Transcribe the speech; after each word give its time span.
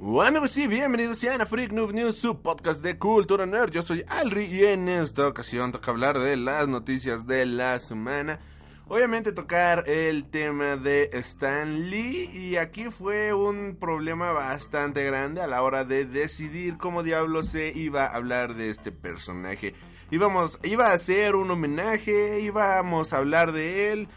Bueno, 0.00 0.38
pues 0.38 0.52
sí, 0.52 0.68
bienvenidos 0.68 1.24
a 1.24 1.44
Freak 1.44 1.72
Noob 1.72 1.92
News, 1.92 2.18
su 2.18 2.40
podcast 2.40 2.80
de 2.80 2.98
cultura 2.98 3.46
nerd. 3.46 3.72
Yo 3.72 3.82
soy 3.82 4.04
Alri 4.06 4.44
y 4.44 4.64
en 4.64 4.88
esta 4.88 5.26
ocasión 5.26 5.72
toca 5.72 5.90
hablar 5.90 6.20
de 6.20 6.36
las 6.36 6.68
noticias 6.68 7.26
de 7.26 7.44
la 7.46 7.80
semana. 7.80 8.38
Obviamente 8.86 9.32
tocar 9.32 9.88
el 9.88 10.30
tema 10.30 10.76
de 10.76 11.10
Stan 11.14 11.90
Lee 11.90 12.30
y 12.32 12.54
aquí 12.54 12.84
fue 12.92 13.34
un 13.34 13.74
problema 13.74 14.30
bastante 14.30 15.02
grande 15.02 15.40
a 15.40 15.48
la 15.48 15.62
hora 15.62 15.84
de 15.84 16.04
decidir 16.04 16.78
cómo 16.78 17.02
diablo 17.02 17.42
se 17.42 17.72
iba 17.74 18.04
a 18.04 18.14
hablar 18.14 18.54
de 18.54 18.70
este 18.70 18.92
personaje. 18.92 19.74
Íbamos, 20.12 20.60
iba 20.62 20.92
a 20.92 20.98
ser 20.98 21.34
un 21.34 21.50
homenaje, 21.50 22.38
íbamos 22.40 23.12
a 23.12 23.16
hablar 23.16 23.50
de 23.50 23.90
él, 23.90 24.08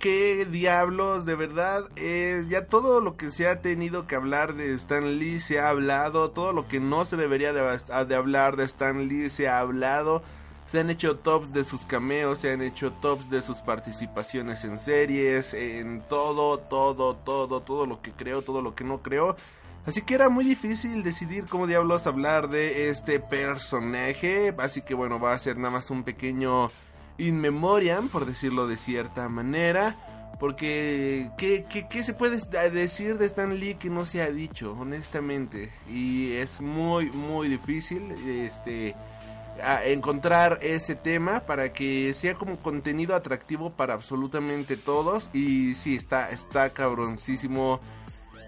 qué 0.00 0.44
diablos, 0.44 1.24
de 1.24 1.36
verdad, 1.36 1.88
es 1.94 2.48
ya 2.48 2.66
todo 2.66 3.00
lo 3.00 3.16
que 3.16 3.30
se 3.30 3.46
ha 3.46 3.60
tenido 3.60 4.08
que 4.08 4.16
hablar 4.16 4.54
de 4.54 4.74
Stan 4.74 5.18
Lee 5.18 5.38
se 5.38 5.60
ha 5.60 5.68
hablado, 5.68 6.32
todo 6.32 6.52
lo 6.52 6.66
que 6.66 6.80
no 6.80 7.04
se 7.04 7.16
debería 7.16 7.52
de, 7.52 7.62
de 8.06 8.14
hablar 8.16 8.56
de 8.56 8.64
Stan 8.64 9.06
Lee 9.06 9.30
se 9.30 9.48
ha 9.48 9.60
hablado. 9.60 10.22
Se 10.66 10.80
han 10.80 10.90
hecho 10.90 11.16
tops 11.16 11.52
de 11.52 11.64
sus 11.64 11.86
cameos, 11.86 12.40
se 12.40 12.52
han 12.52 12.60
hecho 12.60 12.92
tops 12.92 13.30
de 13.30 13.40
sus 13.40 13.58
participaciones 13.60 14.64
en 14.64 14.78
series, 14.78 15.54
en 15.54 16.02
todo, 16.02 16.58
todo, 16.58 17.14
todo, 17.16 17.62
todo 17.62 17.86
lo 17.86 18.02
que 18.02 18.12
creo, 18.12 18.42
todo 18.42 18.60
lo 18.60 18.74
que 18.74 18.84
no 18.84 19.00
creo. 19.00 19.36
Así 19.86 20.02
que 20.02 20.14
era 20.14 20.28
muy 20.28 20.44
difícil 20.44 21.02
decidir 21.02 21.46
cómo 21.48 21.66
diablos 21.66 22.06
hablar 22.06 22.50
de 22.50 22.90
este 22.90 23.20
personaje. 23.20 24.54
Así 24.58 24.82
que 24.82 24.92
bueno, 24.92 25.18
va 25.18 25.32
a 25.32 25.38
ser 25.38 25.56
nada 25.56 25.70
más 25.70 25.90
un 25.90 26.04
pequeño 26.04 26.68
in 27.18 27.40
memoriam, 27.40 28.08
por 28.08 28.24
decirlo 28.26 28.66
de 28.66 28.76
cierta 28.76 29.28
manera. 29.28 29.96
Porque, 30.38 31.30
¿qué, 31.36 31.66
qué, 31.68 31.88
qué 31.88 32.04
se 32.04 32.14
puede 32.14 32.38
decir 32.70 33.18
de 33.18 33.26
Stan 33.26 33.58
Lee 33.58 33.74
que 33.74 33.90
no 33.90 34.06
se 34.06 34.22
ha 34.22 34.30
dicho, 34.30 34.72
honestamente? 34.78 35.72
Y 35.88 36.34
es 36.34 36.60
muy, 36.60 37.10
muy 37.10 37.48
difícil. 37.48 38.12
Este 38.26 38.94
encontrar 39.84 40.58
ese 40.62 40.94
tema 40.94 41.40
para 41.40 41.72
que 41.72 42.14
sea 42.14 42.34
como 42.34 42.58
contenido 42.58 43.14
atractivo 43.14 43.70
para 43.70 43.94
absolutamente 43.94 44.76
todos 44.76 45.30
y 45.32 45.74
sí 45.74 45.96
está 45.96 46.30
está 46.30 46.70
cabroncísimo 46.70 47.80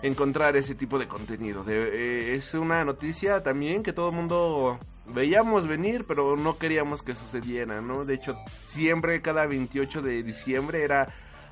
encontrar 0.03 0.56
ese 0.56 0.75
tipo 0.75 0.98
de 0.98 1.09
contenido 1.09 1.65
eh, 1.69 2.34
es 2.34 2.55
una 2.55 2.84
noticia 2.84 3.43
también 3.43 3.83
que 3.83 3.93
todo 3.93 4.11
el 4.11 4.17
mundo 4.17 4.79
veíamos 5.06 5.67
venir 5.67 6.05
pero 6.06 6.37
no 6.37 6.59
queríamos 6.59 7.03
que 7.03 7.15
sucediera 7.15 7.81
no 7.81 8.05
de 8.05 8.15
hecho 8.15 8.37
siempre 8.67 9.21
cada 9.21 9.47
28 9.47 10.03
de 10.03 10.23
diciembre 10.23 10.83
era 10.83 11.06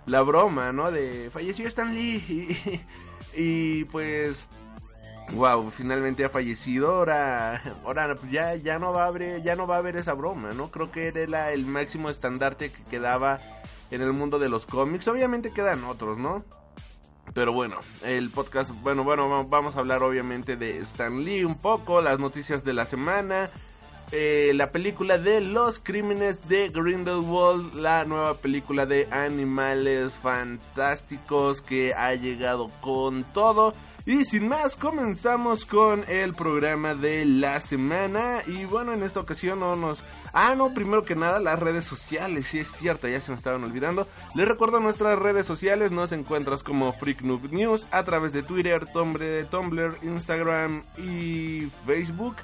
la 0.06 0.22
broma 0.22 0.72
no 0.72 0.90
de 0.90 1.28
falleció 1.30 1.68
Stan 1.68 1.94
Lee 1.94 2.80
y, 3.36 3.84
pues 3.84 4.48
wow, 5.32 5.70
finalmente 5.70 6.24
ha 6.24 6.30
fallecido, 6.30 6.94
ahora, 6.94 7.62
ahora 7.84 8.16
ya, 8.30 8.54
ya 8.54 8.78
no 8.78 8.92
va 8.92 9.04
a 9.04 9.06
haber, 9.08 9.42
ya 9.42 9.56
no 9.56 9.66
va 9.66 9.76
a 9.76 9.78
haber 9.78 9.96
esa 9.96 10.14
broma, 10.14 10.50
¿no? 10.52 10.70
Creo 10.70 10.90
que 10.90 11.08
era 11.08 11.52
el 11.52 11.66
máximo 11.66 12.10
estandarte 12.10 12.70
que 12.70 12.82
quedaba 12.84 13.38
en 13.90 14.02
el 14.02 14.12
mundo 14.12 14.38
de 14.38 14.48
los 14.48 14.66
cómics. 14.66 15.08
Obviamente 15.08 15.52
quedan 15.52 15.84
otros, 15.84 16.18
¿no? 16.18 16.44
Pero 17.34 17.52
bueno, 17.52 17.76
el 18.04 18.30
podcast, 18.30 18.70
bueno, 18.82 19.04
bueno, 19.04 19.46
vamos 19.48 19.76
a 19.76 19.80
hablar 19.80 20.02
obviamente 20.02 20.56
de 20.56 20.78
Stan 20.78 21.24
Lee 21.24 21.44
un 21.44 21.56
poco, 21.56 22.00
las 22.00 22.18
noticias 22.18 22.64
de 22.64 22.72
la 22.72 22.86
semana, 22.86 23.50
eh, 24.10 24.52
la 24.54 24.72
película 24.72 25.18
de 25.18 25.42
Los 25.42 25.78
Crímenes 25.78 26.48
de 26.48 26.68
Grindelwald, 26.70 27.74
la 27.74 28.04
nueva 28.04 28.34
película 28.34 28.86
de 28.86 29.06
animales 29.10 30.14
fantásticos 30.14 31.60
que 31.60 31.92
ha 31.92 32.14
llegado 32.14 32.70
con 32.80 33.24
todo. 33.24 33.74
Y 34.06 34.24
sin 34.24 34.48
más, 34.48 34.74
comenzamos 34.76 35.66
con 35.66 36.08
el 36.08 36.32
programa 36.32 36.94
de 36.94 37.26
la 37.26 37.60
semana. 37.60 38.40
Y 38.46 38.64
bueno, 38.64 38.94
en 38.94 39.02
esta 39.02 39.20
ocasión 39.20 39.60
no 39.60 39.76
nos... 39.76 40.02
Ah, 40.40 40.54
no, 40.54 40.72
primero 40.72 41.02
que 41.02 41.16
nada, 41.16 41.40
las 41.40 41.58
redes 41.58 41.84
sociales. 41.84 42.46
Sí, 42.46 42.60
es 42.60 42.70
cierto, 42.70 43.08
ya 43.08 43.20
se 43.20 43.32
me 43.32 43.36
estaban 43.36 43.64
olvidando. 43.64 44.06
Les 44.36 44.46
recuerdo 44.46 44.78
nuestras 44.78 45.18
redes 45.18 45.44
sociales. 45.46 45.90
Nos 45.90 46.12
encuentras 46.12 46.62
como 46.62 46.92
Freak 46.92 47.22
News 47.22 47.88
a 47.90 48.04
través 48.04 48.32
de 48.32 48.44
Twitter, 48.44 48.86
Tumblr, 48.86 49.98
Instagram 50.00 50.84
y 50.96 51.68
Facebook. 51.84 52.36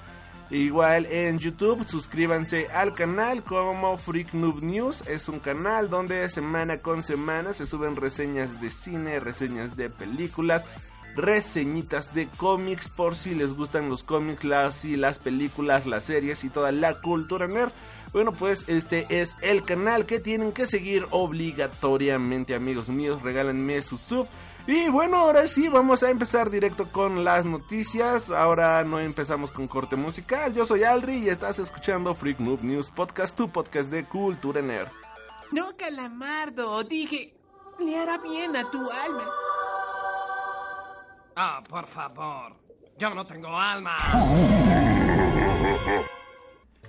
Igual 0.50 1.06
en 1.06 1.38
YouTube, 1.38 1.86
suscríbanse 1.86 2.66
al 2.66 2.94
canal 2.94 3.44
como 3.44 3.96
Freak 3.96 4.34
News. 4.34 5.06
Es 5.06 5.28
un 5.28 5.38
canal 5.38 5.88
donde 5.88 6.28
semana 6.30 6.78
con 6.78 7.04
semana 7.04 7.52
se 7.52 7.64
suben 7.64 7.94
reseñas 7.94 8.60
de 8.60 8.70
cine, 8.70 9.20
reseñas 9.20 9.76
de 9.76 9.88
películas, 9.88 10.64
reseñitas 11.16 12.14
de 12.14 12.28
cómics 12.36 12.88
por 12.88 13.16
si 13.16 13.34
les 13.34 13.54
gustan 13.54 13.88
los 13.88 14.02
cómics, 14.02 14.44
las 14.44 14.84
y 14.84 14.96
las 14.96 15.18
películas, 15.18 15.86
las 15.86 16.04
series 16.04 16.44
y 16.44 16.50
toda 16.50 16.72
la 16.72 17.00
cultura 17.00 17.46
nerd. 17.46 17.72
Bueno, 18.12 18.32
pues 18.32 18.68
este 18.68 19.06
es 19.08 19.36
el 19.42 19.64
canal 19.64 20.06
que 20.06 20.20
tienen 20.20 20.52
que 20.52 20.66
seguir 20.66 21.06
obligatoriamente, 21.10 22.54
amigos 22.54 22.88
míos. 22.88 23.22
Regálenme 23.22 23.82
su 23.82 23.98
sub. 23.98 24.28
Y 24.66 24.88
bueno, 24.88 25.16
ahora 25.16 25.46
sí, 25.46 25.68
vamos 25.68 26.02
a 26.02 26.10
empezar 26.10 26.48
directo 26.48 26.86
con 26.90 27.24
las 27.24 27.44
noticias. 27.44 28.30
Ahora 28.30 28.82
no 28.84 28.98
empezamos 29.00 29.50
con 29.50 29.68
corte 29.68 29.96
musical. 29.96 30.54
Yo 30.54 30.64
soy 30.64 30.84
Alri 30.84 31.18
y 31.18 31.28
estás 31.28 31.58
escuchando 31.58 32.14
Freak 32.14 32.38
Noob 32.38 32.62
News 32.62 32.90
Podcast, 32.90 33.36
tu 33.36 33.50
podcast 33.50 33.90
de 33.90 34.04
cultura 34.04 34.62
nerd. 34.62 34.88
No, 35.50 35.76
calamardo, 35.76 36.82
dije, 36.84 37.34
le 37.78 37.98
hará 37.98 38.18
bien 38.18 38.56
a 38.56 38.70
tu 38.70 38.78
alma. 38.78 39.28
Ah, 41.36 41.62
por 41.68 41.86
favor. 41.86 42.52
Yo 42.96 43.14
no 43.14 43.26
tengo 43.26 43.48
alma. 43.48 43.96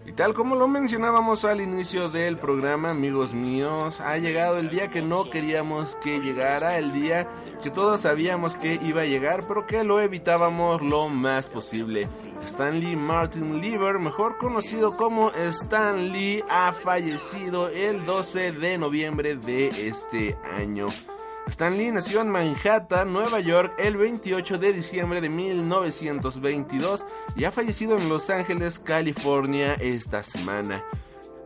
Y 0.06 0.12
tal 0.12 0.36
como 0.36 0.56
lo 0.56 0.68
mencionábamos 0.68 1.46
al 1.46 1.62
inicio 1.62 2.10
del 2.10 2.38
programa, 2.38 2.92
amigos 2.92 3.34
míos, 3.34 4.00
ha 4.02 4.20
llegado 4.20 4.60
el 4.60 4.70
día 4.70 4.92
que 4.92 5.02
no 5.02 5.28
queríamos 5.32 5.96
que 5.96 6.20
llegara, 6.20 6.78
el 6.78 6.94
día 6.94 7.28
que 7.64 7.72
todos 7.72 8.02
sabíamos 8.02 8.54
que 8.54 8.76
iba 8.84 9.02
a 9.02 9.06
llegar, 9.06 9.48
pero 9.48 9.66
que 9.66 9.84
lo 9.84 10.00
evitábamos 10.00 10.80
lo 10.84 11.10
más 11.10 11.48
posible. 11.48 12.08
Stanley 12.46 12.96
Martin 12.96 13.60
Lieber, 13.60 13.98
mejor 13.98 14.38
conocido 14.38 14.96
como 14.96 15.32
Stan 15.32 16.12
Lee, 16.12 16.44
ha 16.52 16.72
fallecido 16.72 17.70
el 17.70 18.06
12 18.06 18.52
de 18.52 18.78
noviembre 18.78 19.36
de 19.36 19.88
este 19.88 20.38
año. 20.56 20.86
Stan 21.48 21.78
Lee 21.78 21.92
nació 21.92 22.22
en 22.22 22.30
Manhattan, 22.30 23.14
Nueva 23.14 23.40
York, 23.40 23.74
el 23.78 23.98
28 23.98 24.58
de 24.58 24.74
diciembre 24.74 25.22
de 25.22 25.30
1922 25.30 27.06
y 27.36 27.46
ha 27.46 27.52
fallecido 27.52 27.98
en 27.98 28.10
Los 28.10 28.30
Ángeles, 28.30 28.80
California, 28.80 29.76
esta 29.76 30.24
semana. 30.24 30.84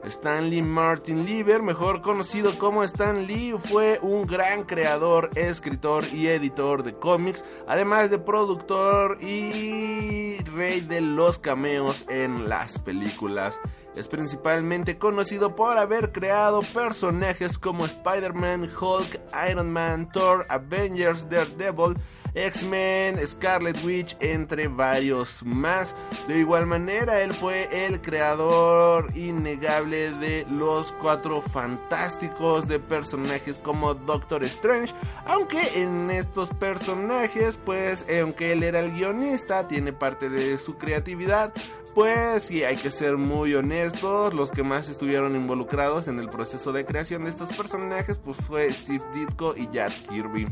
Stanley 0.03 0.61
Martin 0.61 1.25
Lieber, 1.25 1.61
mejor 1.61 2.01
conocido 2.01 2.57
como 2.57 2.83
Stan 2.85 3.27
Lee, 3.27 3.55
fue 3.57 3.99
un 4.01 4.25
gran 4.25 4.63
creador, 4.63 5.29
escritor 5.35 6.05
y 6.13 6.27
editor 6.27 6.83
de 6.83 6.93
cómics, 6.93 7.43
además 7.67 8.09
de 8.09 8.19
productor 8.19 9.21
y 9.21 10.37
rey 10.55 10.79
de 10.79 11.01
los 11.01 11.37
cameos 11.39 12.05
en 12.07 12.47
las 12.47 12.79
películas. 12.79 13.59
Es 13.95 14.07
principalmente 14.07 14.97
conocido 14.97 15.55
por 15.55 15.77
haber 15.77 16.11
creado 16.11 16.61
personajes 16.61 17.57
como 17.57 17.85
Spider-Man, 17.85 18.69
Hulk, 18.79 19.19
Iron 19.49 19.71
Man, 19.71 20.11
Thor, 20.11 20.45
Avengers, 20.49 21.27
Daredevil, 21.29 21.97
X-Men, 22.39 23.19
Scarlet 23.27 23.83
Witch, 23.83 24.15
entre 24.19 24.67
varios 24.67 25.43
más. 25.43 25.95
De 26.27 26.39
igual 26.39 26.65
manera, 26.65 27.21
él 27.21 27.33
fue 27.33 27.85
el 27.85 28.01
creador 28.01 29.15
innegable 29.15 30.11
de 30.11 30.45
los 30.49 30.91
cuatro 30.93 31.41
fantásticos 31.41 32.67
de 32.67 32.79
personajes 32.79 33.57
como 33.59 33.93
Doctor 33.93 34.43
Strange, 34.45 34.93
aunque 35.25 35.81
en 35.81 36.09
estos 36.11 36.49
personajes, 36.49 37.59
pues, 37.65 38.05
aunque 38.21 38.53
él 38.53 38.63
era 38.63 38.79
el 38.79 38.91
guionista, 38.91 39.67
tiene 39.67 39.93
parte 39.93 40.29
de 40.29 40.57
su 40.57 40.77
creatividad, 40.77 41.53
pues 41.93 42.43
sí, 42.43 42.63
hay 42.63 42.77
que 42.77 42.91
ser 42.91 43.17
muy 43.17 43.55
honestos, 43.55 44.33
los 44.33 44.51
que 44.51 44.63
más 44.63 44.89
estuvieron 44.89 45.35
involucrados 45.35 46.07
en 46.07 46.19
el 46.19 46.29
proceso 46.29 46.71
de 46.71 46.85
creación 46.85 47.23
de 47.23 47.29
estos 47.29 47.49
personajes, 47.55 48.17
pues 48.17 48.37
fue 48.37 48.71
Steve 48.71 49.03
Ditko 49.13 49.55
y 49.57 49.67
Jack 49.71 49.91
Kirby. 50.07 50.47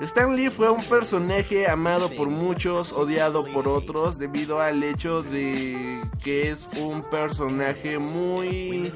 Stan 0.00 0.36
Lee 0.36 0.50
fue 0.50 0.70
un 0.70 0.84
personaje 0.84 1.68
amado 1.68 2.10
por 2.10 2.28
muchos, 2.28 2.92
odiado 2.92 3.44
por 3.44 3.68
otros, 3.68 4.18
debido 4.18 4.60
al 4.60 4.82
hecho 4.82 5.22
de 5.22 6.00
que 6.22 6.50
es 6.50 6.74
un 6.78 7.02
personaje 7.02 7.98
muy 7.98 8.92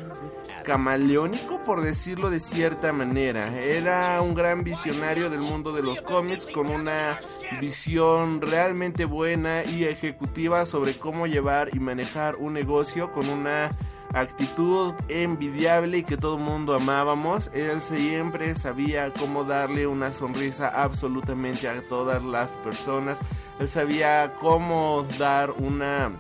camaleónico, 0.64 1.60
por 1.62 1.82
decirlo 1.82 2.30
de 2.30 2.40
cierta 2.40 2.92
manera. 2.92 3.46
Era 3.60 4.20
un 4.20 4.34
gran 4.34 4.64
visionario 4.64 5.30
del 5.30 5.40
mundo 5.40 5.72
de 5.72 5.82
los 5.82 6.02
cómics 6.02 6.46
con 6.46 6.68
una 6.68 7.20
visión 7.60 8.40
realmente 8.40 9.04
buena 9.04 9.64
y 9.64 9.84
ejecutiva 9.84 10.66
sobre 10.66 10.94
cómo 10.94 11.26
llevar 11.26 11.70
y 11.74 11.78
manejar 11.78 12.36
un 12.36 12.52
negocio 12.52 13.12
con 13.12 13.28
una 13.28 13.70
actitud 14.12 14.94
envidiable 15.08 15.98
y 15.98 16.04
que 16.04 16.16
todo 16.16 16.38
mundo 16.38 16.74
amábamos. 16.74 17.50
Él 17.52 17.80
siempre 17.82 18.54
sabía 18.54 19.12
cómo 19.12 19.44
darle 19.44 19.86
una 19.86 20.12
sonrisa 20.12 20.68
absolutamente 20.68 21.68
a 21.68 21.82
todas 21.82 22.24
las 22.24 22.56
personas. 22.58 23.20
Él 23.58 23.68
sabía 23.68 24.34
cómo 24.40 25.06
dar 25.18 25.50
una 25.52 26.12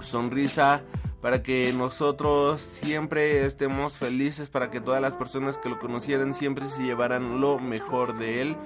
sonrisa 0.00 0.82
para 1.24 1.42
que 1.42 1.72
nosotros 1.72 2.60
siempre 2.60 3.46
estemos 3.46 3.96
felices, 3.96 4.50
para 4.50 4.70
que 4.70 4.82
todas 4.82 5.00
las 5.00 5.14
personas 5.14 5.56
que 5.56 5.70
lo 5.70 5.78
conocieran 5.78 6.34
siempre 6.34 6.66
se 6.66 6.82
llevaran 6.82 7.40
lo 7.40 7.58
mejor 7.58 8.18
de 8.18 8.42
él. 8.42 8.56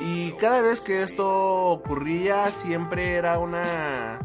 Y 0.00 0.32
cada 0.32 0.62
vez 0.62 0.80
que 0.80 1.04
esto 1.04 1.66
ocurría, 1.66 2.50
siempre 2.50 3.14
era 3.14 3.38
una 3.38 4.18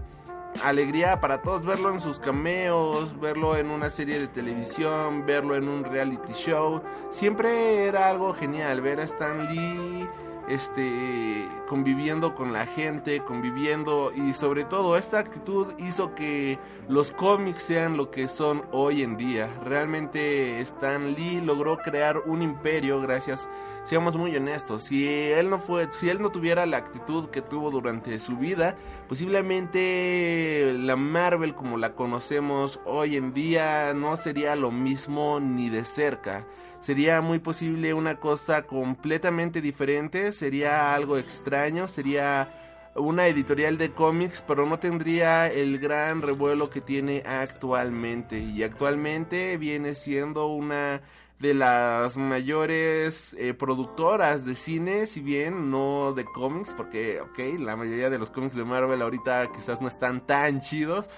alegría 0.64 1.20
para 1.20 1.42
todos 1.42 1.66
verlo 1.66 1.94
en 1.94 2.00
sus 2.00 2.20
cameos, 2.20 3.20
verlo 3.20 3.56
en 3.58 3.70
una 3.70 3.90
serie 3.90 4.20
de 4.20 4.28
televisión, 4.28 5.26
verlo 5.26 5.56
en 5.56 5.68
un 5.68 5.84
reality 5.84 6.34
show. 6.34 6.82
Siempre 7.12 7.86
era 7.86 8.10
algo 8.10 8.34
genial 8.34 8.82
ver 8.82 9.00
a 9.00 9.04
Stan 9.04 9.48
Lee 9.48 10.08
este 10.48 11.50
conviviendo 11.68 12.34
con 12.34 12.54
la 12.54 12.66
gente, 12.66 13.20
conviviendo 13.20 14.12
y 14.14 14.34
sobre 14.34 14.64
todo 14.64 14.98
esta 14.98 15.20
actitud 15.20 15.74
hizo 15.78 16.16
que 16.16 16.58
los 16.88 17.12
cómics 17.12 17.64
sean 17.64 17.98
lo 17.98 18.12
que 18.12 18.28
son 18.30 18.64
hoy 18.72 19.04
en 19.04 19.18
día. 19.18 19.50
Realmente 19.64 20.60
Stan 20.62 21.14
Lee 21.14 21.42
logró 21.42 21.78
crear 21.78 22.20
un 22.26 22.42
imperio 22.42 23.02
gracias, 23.02 23.48
seamos 23.84 24.16
muy 24.16 24.36
honestos, 24.36 24.84
si 24.84 25.08
él 25.08 25.50
no 25.50 25.60
fue 25.60 25.92
si 25.92 26.10
él 26.10 26.22
no 26.22 26.30
tuviera 26.30 26.66
la 26.66 26.78
actitud 26.78 27.30
que 27.30 27.42
tuvo 27.42 27.70
durante 27.70 28.20
su 28.20 28.38
vida, 28.38 28.76
posiblemente 29.10 30.74
la 30.74 30.96
Marvel 30.96 31.56
como 31.56 31.78
la 31.78 31.94
conocemos 31.94 32.80
hoy 32.86 33.18
en 33.18 33.34
día 33.34 33.94
no 33.94 34.16
sería 34.16 34.56
lo 34.56 34.72
mismo 34.72 35.40
ni 35.40 35.70
de 35.70 35.84
cerca 35.84 36.46
sería 36.80 37.22
muy 37.22 37.40
posible 37.40 37.94
una 37.94 38.20
cosa 38.20 38.64
completamente 38.64 39.62
diferente, 39.62 40.34
sería 40.34 40.94
algo 40.94 41.18
extraño, 41.18 41.88
sería 41.88 42.50
una 42.96 43.28
editorial 43.28 43.78
de 43.78 43.92
cómics, 43.92 44.44
pero 44.48 44.66
no 44.66 44.80
tendría 44.80 45.48
el 45.48 45.80
gran 45.80 46.22
revuelo 46.22 46.70
que 46.70 46.82
tiene 46.82 47.24
actualmente. 47.26 48.40
Y 48.40 48.64
actualmente 48.64 49.58
viene 49.58 49.96
siendo 49.96 50.48
una 50.48 51.02
de 51.40 51.54
las 51.54 52.18
mayores 52.18 53.36
eh, 53.38 53.54
productoras 53.54 54.44
de 54.46 54.56
cine, 54.56 55.06
si 55.06 55.22
bien 55.22 55.70
no 55.70 56.14
de 56.14 56.26
cómics, 56.26 56.74
porque, 56.76 57.22
ok, 57.22 57.60
la 57.60 57.76
mayoría 57.76 58.10
de 58.10 58.18
los 58.18 58.32
cómics 58.32 58.56
de 58.56 58.66
Marvel 58.66 59.02
ahorita 59.02 59.52
quizás 59.54 59.80
no 59.80 59.88
están 59.88 60.26
tan 60.26 60.62
chidos, 60.62 61.10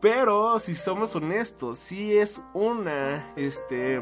pero 0.00 0.58
si 0.58 0.74
somos 0.74 1.14
honestos, 1.14 1.78
sí 1.78 2.16
es 2.16 2.40
una, 2.54 3.32
este 3.36 4.00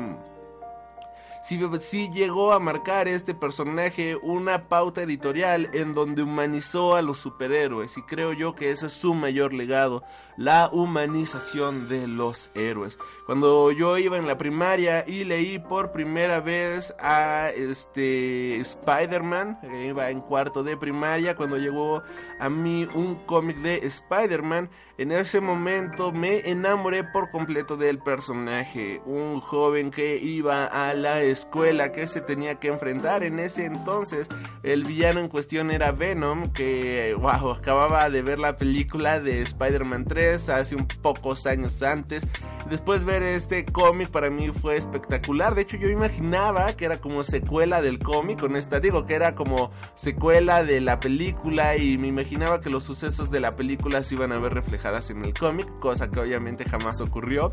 sí, 1.80 2.10
llegó 2.10 2.52
a 2.52 2.58
marcar 2.58 3.06
este 3.06 3.32
personaje 3.32 4.16
una 4.16 4.68
pauta 4.68 5.02
editorial 5.02 5.70
en 5.74 5.94
donde 5.94 6.22
humanizó 6.22 6.96
a 6.96 7.02
los 7.02 7.18
superhéroes 7.18 7.96
y 7.96 8.02
creo 8.02 8.32
yo 8.32 8.56
que 8.56 8.70
ese 8.70 8.86
es 8.86 8.94
su 8.94 9.14
mayor 9.14 9.52
legado, 9.52 10.02
la 10.36 10.68
humanización 10.72 11.88
de 11.88 12.08
los 12.08 12.50
héroes. 12.54 12.98
Cuando 13.26 13.70
yo 13.70 13.96
iba 13.96 14.18
en 14.18 14.26
la 14.26 14.38
primaria 14.38 15.04
y 15.06 15.22
leí 15.24 15.60
por 15.60 15.92
primera 15.92 16.40
vez 16.40 16.92
a 16.98 17.50
este 17.54 18.56
Spider-Man, 18.56 19.60
iba 19.86 20.10
en 20.10 20.20
cuarto 20.22 20.64
de 20.64 20.76
primaria, 20.76 21.36
cuando 21.36 21.58
llegó 21.58 22.02
a 22.40 22.48
mí 22.48 22.88
un 22.94 23.14
cómic 23.24 23.58
de 23.58 23.86
Spider-Man, 23.86 24.68
en 24.98 25.12
ese 25.12 25.40
momento 25.40 26.10
me 26.10 26.48
enamoré 26.48 27.04
por 27.04 27.30
completo 27.30 27.76
del 27.76 27.98
personaje, 27.98 29.00
un 29.04 29.40
joven 29.40 29.90
que 29.90 30.16
iba 30.16 30.64
a 30.64 30.94
la 30.94 31.22
escuela 31.22 31.92
que 31.92 32.06
se 32.06 32.20
tenía 32.22 32.56
que 32.56 32.68
enfrentar. 32.68 33.22
En 33.22 33.38
ese 33.38 33.66
entonces 33.66 34.28
el 34.62 34.84
villano 34.84 35.20
en 35.20 35.28
cuestión 35.28 35.70
era 35.70 35.92
Venom, 35.92 36.52
que 36.52 37.14
wow, 37.18 37.50
acababa 37.50 38.08
de 38.08 38.22
ver 38.22 38.38
la 38.38 38.56
película 38.56 39.20
de 39.20 39.42
Spider-Man 39.42 40.06
3 40.06 40.48
hace 40.48 40.76
un 40.76 40.86
pocos 41.02 41.46
años 41.46 41.82
antes. 41.82 42.26
Después 42.68 43.04
ver 43.04 43.22
este 43.22 43.64
cómic 43.64 44.10
para 44.10 44.28
mí 44.28 44.50
fue 44.50 44.76
espectacular. 44.76 45.54
De 45.54 45.62
hecho 45.62 45.76
yo 45.76 45.88
imaginaba 45.88 46.72
que 46.72 46.84
era 46.84 47.00
como 47.00 47.22
secuela 47.22 47.80
del 47.80 48.00
cómic, 48.00 48.40
con 48.40 48.56
esta 48.56 48.80
digo 48.80 49.06
que 49.06 49.14
era 49.14 49.36
como 49.36 49.70
secuela 49.94 50.64
de 50.64 50.80
la 50.80 50.98
película 50.98 51.76
y 51.76 51.96
me 51.96 52.08
imaginaba 52.08 52.60
que 52.60 52.68
los 52.68 52.82
sucesos 52.82 53.30
de 53.30 53.38
la 53.38 53.54
película 53.54 54.02
se 54.02 54.16
iban 54.16 54.32
a 54.32 54.38
ver 54.38 54.54
reflejados 54.54 55.10
en 55.10 55.24
el 55.24 55.32
cómic, 55.32 55.66
cosa 55.78 56.10
que 56.10 56.18
obviamente 56.18 56.64
jamás 56.64 57.00
ocurrió. 57.00 57.52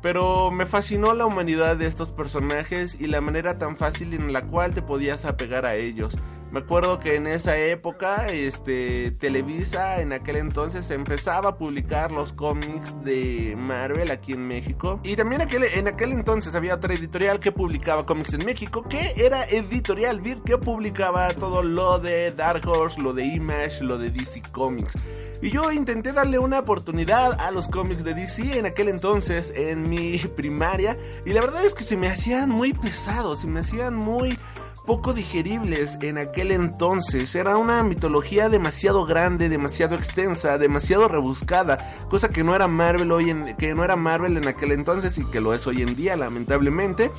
Pero 0.00 0.50
me 0.50 0.66
fascinó 0.66 1.14
la 1.14 1.24
humanidad 1.24 1.76
de 1.76 1.86
estos 1.86 2.10
personajes 2.10 2.96
y 2.98 3.06
la 3.06 3.20
manera 3.20 3.56
tan 3.56 3.76
fácil 3.76 4.14
en 4.14 4.32
la 4.32 4.42
cual 4.42 4.74
te 4.74 4.82
podías 4.82 5.24
apegar 5.24 5.64
a 5.64 5.76
ellos. 5.76 6.18
Me 6.52 6.60
acuerdo 6.60 7.00
que 7.00 7.14
en 7.16 7.26
esa 7.26 7.56
época, 7.56 8.26
este, 8.26 9.10
Televisa 9.12 10.00
en 10.00 10.12
aquel 10.12 10.36
entonces 10.36 10.90
empezaba 10.90 11.48
a 11.48 11.56
publicar 11.56 12.12
los 12.12 12.34
cómics 12.34 12.94
de 13.02 13.54
Marvel 13.56 14.10
aquí 14.10 14.34
en 14.34 14.46
México. 14.46 15.00
Y 15.02 15.16
también 15.16 15.40
en 15.40 15.88
aquel 15.88 16.12
entonces 16.12 16.54
había 16.54 16.74
otra 16.74 16.92
editorial 16.92 17.40
que 17.40 17.52
publicaba 17.52 18.04
cómics 18.04 18.34
en 18.34 18.44
México, 18.44 18.82
que 18.86 19.14
era 19.16 19.44
Editorial 19.44 20.20
Vid, 20.20 20.40
que 20.40 20.58
publicaba 20.58 21.28
todo 21.28 21.62
lo 21.62 21.98
de 21.98 22.32
Dark 22.32 22.68
Horse, 22.68 23.00
lo 23.00 23.14
de 23.14 23.24
Image, 23.24 23.82
lo 23.82 23.96
de 23.96 24.10
DC 24.10 24.42
Comics. 24.52 24.92
Y 25.40 25.50
yo 25.50 25.72
intenté 25.72 26.12
darle 26.12 26.38
una 26.38 26.60
oportunidad 26.60 27.40
a 27.40 27.50
los 27.50 27.66
cómics 27.66 28.04
de 28.04 28.14
DC 28.14 28.58
en 28.58 28.66
aquel 28.66 28.88
entonces, 28.88 29.52
en 29.56 29.88
mi 29.88 30.18
primaria. 30.36 30.98
Y 31.24 31.30
la 31.30 31.40
verdad 31.40 31.64
es 31.64 31.72
que 31.72 31.82
se 31.82 31.96
me 31.96 32.08
hacían 32.08 32.50
muy 32.50 32.74
pesados, 32.74 33.40
se 33.40 33.46
me 33.46 33.60
hacían 33.60 33.96
muy 33.96 34.38
poco 34.86 35.12
digeribles 35.12 35.98
en 36.00 36.18
aquel 36.18 36.50
entonces. 36.50 37.34
Era 37.34 37.56
una 37.56 37.82
mitología 37.82 38.48
demasiado 38.48 39.06
grande, 39.06 39.48
demasiado 39.48 39.94
extensa, 39.94 40.58
demasiado 40.58 41.08
rebuscada, 41.08 41.96
cosa 42.08 42.28
que 42.28 42.42
no 42.44 42.54
era 42.54 42.68
Marvel 42.68 43.12
hoy 43.12 43.30
en, 43.30 43.56
que 43.56 43.74
no 43.74 43.84
era 43.84 43.96
Marvel 43.96 44.36
en 44.36 44.48
aquel 44.48 44.72
entonces 44.72 45.16
y 45.18 45.24
que 45.24 45.40
lo 45.40 45.54
es 45.54 45.66
hoy 45.66 45.82
en 45.82 45.94
día, 45.94 46.16
lamentablemente. 46.16 47.10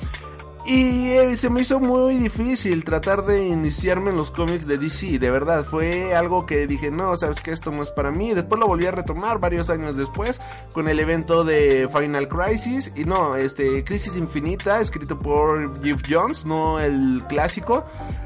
Y 0.66 1.10
eh, 1.10 1.36
se 1.36 1.50
me 1.50 1.60
hizo 1.60 1.78
muy 1.78 2.16
difícil 2.16 2.84
tratar 2.84 3.26
de 3.26 3.46
iniciarme 3.48 4.10
en 4.10 4.16
los 4.16 4.30
cómics 4.30 4.66
de 4.66 4.78
DC, 4.78 5.18
de 5.18 5.30
verdad, 5.30 5.62
fue 5.62 6.14
algo 6.14 6.46
que 6.46 6.66
dije, 6.66 6.90
no, 6.90 7.14
sabes 7.18 7.42
que 7.42 7.52
esto 7.52 7.70
no 7.70 7.82
es 7.82 7.90
para 7.90 8.10
mí. 8.10 8.32
Después 8.32 8.58
lo 8.58 8.66
volví 8.66 8.86
a 8.86 8.90
retomar 8.90 9.38
varios 9.38 9.68
años 9.68 9.98
después 9.98 10.40
con 10.72 10.88
el 10.88 10.98
evento 11.00 11.44
de 11.44 11.86
Final 11.92 12.28
Crisis, 12.28 12.90
y 12.96 13.04
no, 13.04 13.36
este, 13.36 13.84
Crisis 13.84 14.16
Infinita, 14.16 14.80
escrito 14.80 15.18
por 15.18 15.82
Jeff 15.84 16.00
Jones, 16.08 16.46
no 16.46 16.80
el 16.80 17.22
clásico. 17.28 17.84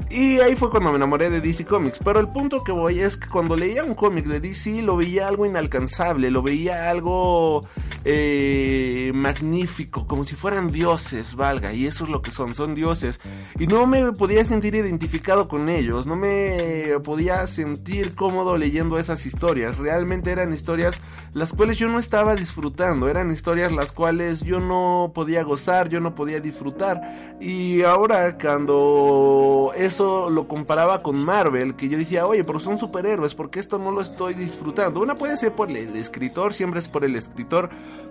Y 0.09 0.39
ahí 0.39 0.55
fue 0.55 0.69
cuando 0.69 0.91
me 0.91 0.95
enamoré 0.95 1.29
de 1.29 1.41
DC 1.41 1.65
Comics. 1.65 1.99
Pero 1.99 2.21
el 2.21 2.29
punto 2.29 2.63
que 2.63 2.71
voy 2.71 3.01
es 3.01 3.17
que 3.17 3.27
cuando 3.27 3.57
leía 3.57 3.83
un 3.83 3.95
cómic 3.95 4.25
de 4.25 4.39
DC 4.39 4.81
lo 4.81 4.95
veía 4.95 5.27
algo 5.27 5.45
inalcanzable, 5.45 6.31
lo 6.31 6.41
veía 6.41 6.89
algo 6.89 7.61
eh, 8.05 9.11
magnífico, 9.13 10.07
como 10.07 10.23
si 10.23 10.35
fueran 10.35 10.71
dioses, 10.71 11.35
valga, 11.35 11.73
y 11.73 11.85
eso 11.85 12.05
es 12.05 12.09
lo 12.09 12.21
que 12.21 12.31
son, 12.31 12.55
son 12.55 12.75
dioses. 12.75 13.19
Y 13.59 13.67
no 13.67 13.85
me 13.87 14.13
podía 14.13 14.43
sentir 14.45 14.75
identificado 14.75 15.47
con 15.47 15.69
ellos, 15.69 16.07
no 16.07 16.15
me 16.15 16.93
podía 17.03 17.45
sentir 17.47 18.15
cómodo 18.15 18.57
leyendo 18.57 18.97
esas 18.97 19.25
historias. 19.25 19.77
Realmente 19.77 20.31
eran 20.31 20.53
historias 20.53 20.99
las 21.33 21.53
cuales 21.53 21.77
yo 21.77 21.87
no 21.87 21.99
estaba 21.99 22.35
disfrutando, 22.35 23.09
eran 23.09 23.31
historias 23.31 23.71
las 23.71 23.91
cuales 23.91 24.41
yo 24.41 24.59
no 24.59 25.11
podía 25.13 25.43
gozar, 25.43 25.89
yo 25.89 25.99
no 25.99 26.15
podía 26.15 26.39
disfrutar. 26.39 27.37
Y 27.39 27.83
ahora 27.83 28.37
cuando 28.37 29.71
eso 29.75 30.29
lo 30.29 30.47
comparaba 30.47 31.01
con 31.01 31.23
Marvel, 31.23 31.75
que 31.75 31.89
yo 31.89 31.97
decía, 31.97 32.25
oye, 32.25 32.43
pero 32.43 32.59
son 32.59 32.77
superhéroes, 32.77 33.35
porque 33.35 33.59
esto 33.59 33.77
no 33.77 33.91
lo 33.91 34.01
estoy 34.01 34.33
disfrutando? 34.33 34.99
Una 35.01 35.15
puede 35.15 35.37
ser 35.37 35.53
por 35.53 35.69
el 35.69 35.95
escritor, 35.95 36.53
siempre 36.53 36.79
es 36.79 36.87
por 36.87 37.03
el 37.03 37.15
escritor, 37.15 37.69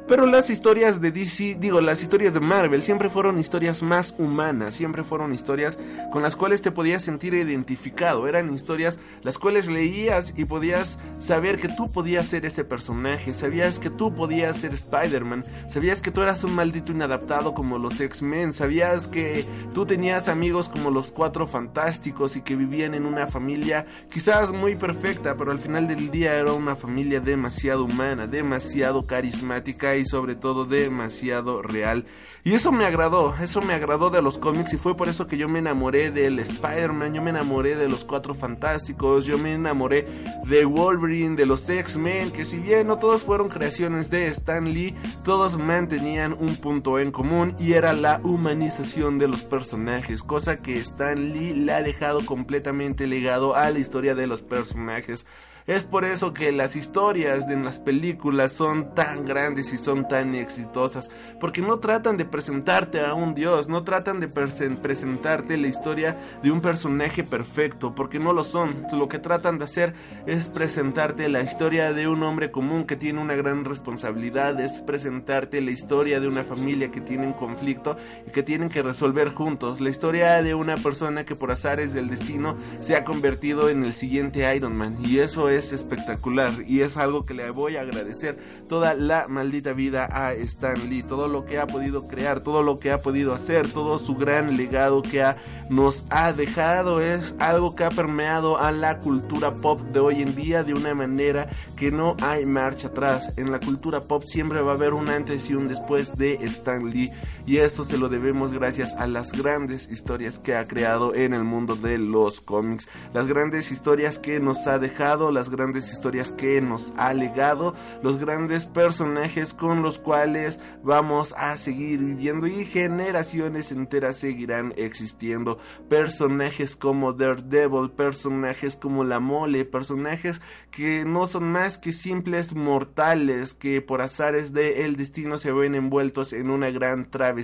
Pero 0.08 0.24
las 0.24 0.48
historias 0.48 1.02
de 1.02 1.12
DC, 1.12 1.58
digo, 1.60 1.82
las 1.82 2.02
historias 2.02 2.32
de 2.32 2.40
Marvel 2.40 2.82
siempre 2.82 3.10
fueron 3.10 3.38
historias 3.38 3.82
más 3.82 4.14
humanas, 4.16 4.72
siempre 4.72 5.04
fueron 5.04 5.34
historias 5.34 5.78
con 6.10 6.22
las 6.22 6.34
cuales 6.34 6.62
te 6.62 6.70
podías 6.70 7.02
sentir 7.02 7.34
identificado, 7.34 8.26
eran 8.26 8.54
historias 8.54 8.98
las 9.22 9.36
cuales 9.36 9.68
leías 9.68 10.32
y 10.34 10.46
podías 10.46 10.98
saber 11.18 11.58
que 11.58 11.68
tú 11.68 11.92
podías 11.92 12.26
ser 12.26 12.46
ese 12.46 12.64
personaje, 12.64 13.34
sabías 13.34 13.78
que 13.78 13.90
tú 13.90 14.14
podías 14.14 14.56
ser 14.56 14.72
Spider-Man, 14.72 15.44
sabías 15.68 16.00
que 16.00 16.10
tú 16.10 16.22
eras 16.22 16.42
un 16.42 16.54
maldito 16.54 16.92
inadaptado 16.92 17.52
como 17.52 17.76
los 17.76 18.00
X-Men, 18.00 18.54
sabías 18.54 19.08
que 19.08 19.44
tú 19.74 19.84
tenías 19.84 20.30
amigos 20.30 20.70
como 20.70 20.90
los 20.90 21.10
Cuatro 21.10 21.46
Fantásticos 21.46 22.34
y 22.34 22.40
que 22.40 22.56
vivían 22.56 22.94
en 22.94 23.04
una 23.04 23.26
familia 23.26 23.84
quizás 24.10 24.52
muy 24.52 24.74
perfecta, 24.74 25.36
pero 25.36 25.52
al 25.52 25.58
final 25.58 25.86
del 25.86 26.10
día 26.10 26.34
era 26.34 26.54
una 26.54 26.76
familia 26.76 27.20
demasiado 27.20 27.84
humana, 27.84 28.26
demasiado 28.26 29.04
carismática 29.04 29.67
y 29.68 30.06
sobre 30.06 30.34
todo 30.34 30.64
demasiado 30.64 31.62
real. 31.62 32.06
Y 32.44 32.54
eso 32.54 32.72
me 32.72 32.86
agradó, 32.86 33.34
eso 33.42 33.60
me 33.60 33.74
agradó 33.74 34.08
de 34.08 34.22
los 34.22 34.38
cómics 34.38 34.72
y 34.72 34.78
fue 34.78 34.96
por 34.96 35.08
eso 35.08 35.26
que 35.26 35.36
yo 35.36 35.48
me 35.48 35.58
enamoré 35.58 36.10
del 36.10 36.38
Spider-Man, 36.38 37.12
yo 37.12 37.20
me 37.20 37.30
enamoré 37.30 37.76
de 37.76 37.88
los 37.88 38.04
Cuatro 38.04 38.32
Fantásticos, 38.32 39.26
yo 39.26 39.36
me 39.36 39.52
enamoré 39.52 40.06
de 40.46 40.64
Wolverine, 40.64 41.36
de 41.36 41.44
los 41.44 41.68
X-Men, 41.68 42.30
que 42.30 42.46
si 42.46 42.56
bien 42.56 42.86
no 42.86 42.98
todos 42.98 43.22
fueron 43.22 43.48
creaciones 43.48 44.08
de 44.08 44.28
Stan 44.28 44.64
Lee, 44.64 44.96
todos 45.24 45.58
mantenían 45.58 46.32
un 46.32 46.56
punto 46.56 46.98
en 46.98 47.12
común 47.12 47.54
y 47.58 47.74
era 47.74 47.92
la 47.92 48.20
humanización 48.22 49.18
de 49.18 49.28
los 49.28 49.42
personajes, 49.42 50.22
cosa 50.22 50.62
que 50.62 50.74
Stan 50.74 51.32
Lee 51.32 51.52
le 51.52 51.72
ha 51.74 51.82
dejado 51.82 52.24
completamente 52.24 53.06
legado 53.06 53.56
a 53.56 53.68
la 53.70 53.78
historia 53.78 54.14
de 54.14 54.26
los 54.26 54.40
personajes. 54.40 55.26
Es 55.68 55.84
por 55.84 56.06
eso 56.06 56.32
que 56.32 56.50
las 56.50 56.76
historias 56.76 57.46
de 57.46 57.54
las 57.56 57.78
películas 57.78 58.52
son 58.52 58.94
tan 58.94 59.26
grandes 59.26 59.70
y 59.74 59.76
son 59.76 60.08
tan 60.08 60.34
exitosas, 60.34 61.10
porque 61.38 61.60
no 61.60 61.78
tratan 61.78 62.16
de 62.16 62.24
presentarte 62.24 63.04
a 63.04 63.12
un 63.12 63.34
dios, 63.34 63.68
no 63.68 63.84
tratan 63.84 64.18
de 64.18 64.28
presentarte 64.28 65.58
la 65.58 65.66
historia 65.66 66.16
de 66.42 66.50
un 66.50 66.62
personaje 66.62 67.22
perfecto, 67.22 67.94
porque 67.94 68.18
no 68.18 68.32
lo 68.32 68.44
son. 68.44 68.86
Lo 68.94 69.10
que 69.10 69.18
tratan 69.18 69.58
de 69.58 69.66
hacer 69.66 69.92
es 70.24 70.48
presentarte 70.48 71.28
la 71.28 71.42
historia 71.42 71.92
de 71.92 72.08
un 72.08 72.22
hombre 72.22 72.50
común 72.50 72.86
que 72.86 72.96
tiene 72.96 73.20
una 73.20 73.34
gran 73.34 73.66
responsabilidad, 73.66 74.58
es 74.60 74.80
presentarte 74.80 75.60
la 75.60 75.72
historia 75.72 76.18
de 76.18 76.28
una 76.28 76.44
familia 76.44 76.88
que 76.88 77.02
tiene 77.02 77.26
un 77.26 77.34
conflicto 77.34 77.98
y 78.26 78.30
que 78.30 78.42
tienen 78.42 78.70
que 78.70 78.80
resolver 78.80 79.34
juntos, 79.34 79.82
la 79.82 79.90
historia 79.90 80.40
de 80.40 80.54
una 80.54 80.76
persona 80.76 81.26
que 81.26 81.36
por 81.36 81.50
azares 81.50 81.92
del 81.92 82.08
destino 82.08 82.56
se 82.80 82.96
ha 82.96 83.04
convertido 83.04 83.68
en 83.68 83.84
el 83.84 83.92
siguiente 83.92 84.50
Iron 84.56 84.74
Man 84.74 84.96
y 85.04 85.18
eso 85.18 85.50
es 85.50 85.57
es 85.58 85.72
espectacular 85.72 86.50
y 86.66 86.80
es 86.82 86.96
algo 86.96 87.24
que 87.24 87.34
le 87.34 87.50
voy 87.50 87.76
a 87.76 87.82
agradecer 87.82 88.38
toda 88.68 88.94
la 88.94 89.28
maldita 89.28 89.72
vida 89.72 90.08
a 90.10 90.32
Stan 90.32 90.88
Lee, 90.88 91.02
todo 91.02 91.28
lo 91.28 91.44
que 91.44 91.58
ha 91.58 91.66
podido 91.66 92.04
crear, 92.04 92.40
todo 92.40 92.62
lo 92.62 92.78
que 92.78 92.92
ha 92.92 92.98
podido 92.98 93.34
hacer, 93.34 93.70
todo 93.70 93.98
su 93.98 94.14
gran 94.14 94.56
legado 94.56 95.02
que 95.02 95.22
ha, 95.22 95.36
nos 95.68 96.04
ha 96.10 96.32
dejado 96.32 97.00
es 97.00 97.34
algo 97.38 97.74
que 97.74 97.84
ha 97.84 97.90
permeado 97.90 98.58
a 98.58 98.72
la 98.72 98.98
cultura 98.98 99.54
pop 99.54 99.80
de 99.80 100.00
hoy 100.00 100.22
en 100.22 100.34
día 100.34 100.62
de 100.62 100.74
una 100.74 100.94
manera 100.94 101.48
que 101.76 101.90
no 101.90 102.16
hay 102.22 102.46
marcha 102.46 102.88
atrás. 102.88 103.32
En 103.36 103.50
la 103.50 103.60
cultura 103.60 104.00
pop 104.00 104.22
siempre 104.24 104.60
va 104.60 104.72
a 104.72 104.74
haber 104.74 104.94
un 104.94 105.08
antes 105.08 105.50
y 105.50 105.54
un 105.54 105.68
después 105.68 106.16
de 106.16 106.34
Stan 106.44 106.88
Lee 106.88 107.10
y 107.48 107.60
eso 107.60 107.82
se 107.82 107.96
lo 107.96 108.10
debemos 108.10 108.52
gracias 108.52 108.92
a 108.92 109.06
las 109.06 109.32
grandes 109.32 109.88
historias 109.90 110.38
que 110.38 110.54
ha 110.54 110.68
creado 110.68 111.14
en 111.14 111.32
el 111.32 111.44
mundo 111.44 111.76
de 111.76 111.96
los 111.96 112.42
cómics, 112.42 112.90
las 113.14 113.26
grandes 113.26 113.72
historias 113.72 114.18
que 114.18 114.38
nos 114.38 114.66
ha 114.66 114.78
dejado, 114.78 115.32
las 115.32 115.48
grandes 115.48 115.90
historias 115.90 116.30
que 116.30 116.60
nos 116.60 116.92
ha 116.98 117.14
legado, 117.14 117.74
los 118.02 118.18
grandes 118.18 118.66
personajes 118.66 119.54
con 119.54 119.80
los 119.80 119.98
cuales 119.98 120.60
vamos 120.82 121.32
a 121.38 121.56
seguir 121.56 122.00
viviendo 122.00 122.46
y 122.46 122.66
generaciones 122.66 123.72
enteras 123.72 124.18
seguirán 124.18 124.74
existiendo. 124.76 125.56
Personajes 125.88 126.76
como 126.76 127.14
Daredevil, 127.14 127.92
personajes 127.92 128.76
como 128.76 129.04
La 129.04 129.20
Mole, 129.20 129.64
personajes 129.64 130.42
que 130.70 131.06
no 131.06 131.26
son 131.26 131.50
más 131.50 131.78
que 131.78 131.92
simples 131.92 132.54
mortales 132.54 133.54
que 133.54 133.80
por 133.80 134.02
azares 134.02 134.52
del 134.52 134.74
el 134.74 134.96
destino 134.96 135.38
se 135.38 135.50
ven 135.50 135.74
envueltos 135.74 136.34
en 136.34 136.50
una 136.50 136.70
gran 136.70 137.10
travesía 137.10 137.37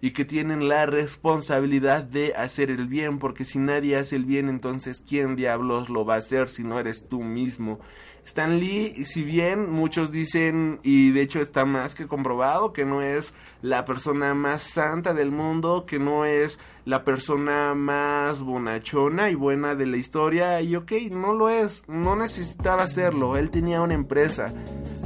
y 0.00 0.12
que 0.12 0.24
tienen 0.24 0.68
la 0.68 0.86
responsabilidad 0.86 2.02
de 2.04 2.34
hacer 2.34 2.70
el 2.70 2.86
bien, 2.86 3.18
porque 3.18 3.44
si 3.44 3.58
nadie 3.58 3.96
hace 3.96 4.16
el 4.16 4.24
bien, 4.24 4.48
entonces 4.48 5.02
¿quién 5.06 5.36
diablos 5.36 5.88
lo 5.88 6.04
va 6.04 6.14
a 6.14 6.18
hacer 6.18 6.48
si 6.48 6.64
no 6.64 6.78
eres 6.78 7.08
tú 7.08 7.22
mismo? 7.22 7.80
Stan 8.24 8.60
Lee, 8.60 9.04
si 9.04 9.22
bien 9.22 9.70
muchos 9.70 10.10
dicen, 10.10 10.78
y 10.82 11.10
de 11.10 11.22
hecho 11.22 11.40
está 11.40 11.64
más 11.64 11.94
que 11.94 12.06
comprobado, 12.06 12.72
que 12.72 12.84
no 12.84 13.02
es 13.02 13.34
la 13.62 13.84
persona 13.84 14.34
más 14.34 14.62
santa 14.62 15.14
del 15.14 15.30
mundo, 15.30 15.84
que 15.86 15.98
no 15.98 16.24
es 16.24 16.60
la 16.84 17.04
persona 17.04 17.74
más 17.74 18.42
bonachona 18.42 19.30
y 19.30 19.34
buena 19.34 19.74
de 19.74 19.86
la 19.86 19.96
historia, 19.96 20.60
y 20.60 20.76
ok, 20.76 20.92
no 21.10 21.32
lo 21.32 21.48
es, 21.48 21.84
no 21.88 22.16
necesitaba 22.16 22.84
hacerlo, 22.84 23.36
él 23.36 23.50
tenía 23.50 23.82
una 23.82 23.94
empresa, 23.94 24.52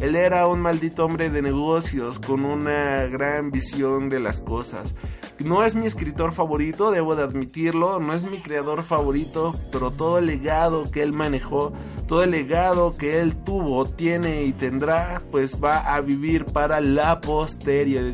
él 0.01 0.17
era 0.17 0.47
un 0.47 0.61
maldito 0.61 1.05
hombre 1.05 1.31
de 1.31 1.43
negocios 1.43 2.19
con 2.19 2.45
una 2.45 3.07
gran 3.07 3.51
visión 3.51 4.09
de 4.09 4.21
las 4.21 4.41
cosas. 4.41 4.95
No 5.39 5.65
es 5.65 5.75
mi 5.75 5.87
escritor 5.87 6.33
favorito, 6.33 6.93
debo 6.93 7.17
de 7.17 7.25
admitirlo, 7.25 7.99
no 7.99 8.15
es 8.15 8.23
mi 8.23 8.39
creador 8.39 8.85
favorito, 8.85 9.53
pero 9.73 9.91
todo 9.91 10.19
el 10.19 10.27
legado 10.27 10.85
que 10.91 11.03
él 11.03 11.13
manejó, 11.13 11.73
todo 12.07 12.23
el 12.23 12.31
legado 12.31 12.97
que 12.97 13.21
él 13.21 13.35
tuvo, 13.43 13.85
tiene 13.85 14.45
y 14.45 14.53
tendrá, 14.53 15.21
pues 15.33 15.63
va 15.63 15.93
a 15.93 16.01
vivir 16.01 16.45
para 16.45 16.81
la 16.81 17.21
posteridad, 17.21 18.07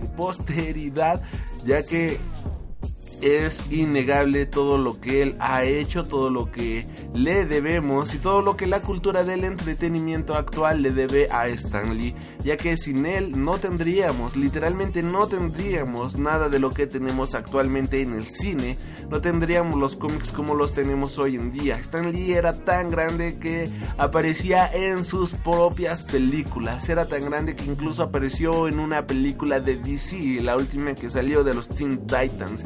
ya 1.65 1.85
que 1.85 2.19
es 3.23 3.63
innegable 3.71 4.47
todo 4.47 4.79
lo 4.79 5.01
que 5.01 5.23
él 5.23 5.37
ha 5.41 5.65
hecho, 5.65 6.05
todo 6.05 6.31
lo 6.31 6.51
que 6.51 6.87
le 7.15 7.45
debemos 7.45 8.15
y 8.15 8.19
todo 8.19 8.43
lo 8.43 8.57
que 8.57 8.67
la 8.67 8.81
cultura 8.81 9.25
del 9.25 9.45
entretenimiento 9.45 10.35
actual 10.35 10.83
le 10.83 10.91
debe 10.91 11.29
a 11.31 11.47
Stan 11.49 11.97
Lee, 11.97 12.15
ya 12.41 12.57
que 12.57 12.77
sin 12.77 13.07
él 13.07 13.33
no 13.45 13.59
tendríamos, 13.59 14.37
literalmente 14.37 15.03
no 15.03 15.27
tendríamos 15.27 16.17
nada 16.17 16.49
de 16.49 16.59
lo 16.59 16.71
que 16.71 16.87
tenemos 16.87 17.35
actualmente 17.35 18.01
en 18.03 18.15
el 18.15 18.25
cine, 18.25 18.79
no 19.11 19.21
tendríamos 19.21 19.79
los 19.79 19.97
cómics 19.97 20.33
como 20.33 20.55
los 20.55 20.73
tenemos 20.73 21.19
hoy 21.19 21.37
en 21.37 21.53
día. 21.53 21.77
Stan 21.77 22.11
Lee 22.13 22.33
era 22.33 22.65
tan 22.65 22.91
grande 22.91 23.39
que 23.39 23.69
aparecía 23.99 24.71
en 24.73 25.05
sus 25.05 25.35
propias 25.35 26.05
películas, 26.05 26.89
era 26.89 27.07
tan 27.07 27.25
grande 27.25 27.55
que 27.55 27.65
incluso 27.65 28.03
apareció 28.03 28.69
en 28.69 28.81
una 28.81 29.07
película 29.07 29.61
de 29.61 29.77
DC, 29.77 30.41
la 30.43 30.57
última 30.57 30.95
que 30.95 31.11
salió 31.11 31.45
de 31.45 31.55
los 31.55 31.69
Teen 31.69 32.07
Titans 32.07 32.65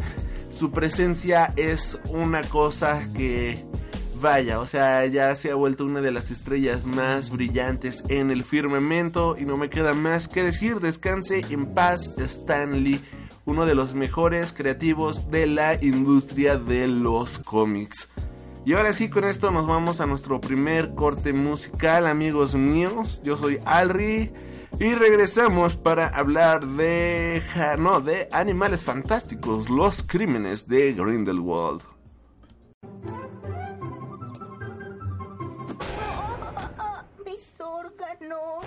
su 0.54 0.70
presencia 0.70 1.52
es 1.56 1.98
una 2.10 2.42
cosa 2.42 3.00
que 3.16 3.64
vaya, 4.20 4.60
o 4.60 4.66
sea, 4.66 5.04
ya 5.06 5.34
se 5.34 5.50
ha 5.50 5.54
vuelto 5.54 5.84
una 5.84 6.00
de 6.00 6.12
las 6.12 6.30
estrellas 6.30 6.86
más 6.86 7.28
brillantes 7.28 8.04
en 8.08 8.30
el 8.30 8.44
firmamento 8.44 9.36
y 9.38 9.44
no 9.44 9.56
me 9.56 9.68
queda 9.68 9.92
más 9.92 10.28
que 10.28 10.44
decir, 10.44 10.80
descanse 10.80 11.42
en 11.50 11.74
paz 11.74 12.14
Stanley, 12.16 13.00
uno 13.44 13.66
de 13.66 13.74
los 13.74 13.94
mejores 13.94 14.52
creativos 14.52 15.30
de 15.30 15.46
la 15.48 15.82
industria 15.82 16.56
de 16.56 16.86
los 16.86 17.40
cómics. 17.40 18.08
Y 18.64 18.72
ahora 18.74 18.92
sí, 18.94 19.10
con 19.10 19.24
esto 19.24 19.50
nos 19.50 19.66
vamos 19.66 20.00
a 20.00 20.06
nuestro 20.06 20.40
primer 20.40 20.94
corte 20.94 21.32
musical, 21.32 22.06
amigos 22.06 22.54
míos. 22.54 23.20
Yo 23.22 23.36
soy 23.36 23.58
Alri. 23.66 24.32
Y 24.80 24.94
regresamos 24.94 25.76
para 25.76 26.08
hablar 26.08 26.66
de, 26.66 27.40
no, 27.78 28.00
de 28.00 28.28
Animales 28.32 28.82
Fantásticos, 28.82 29.70
los 29.70 30.02
crímenes 30.02 30.66
de 30.66 30.92
Grindelwald. 30.92 31.82
Mis 37.24 37.60
órganos. 37.60 38.66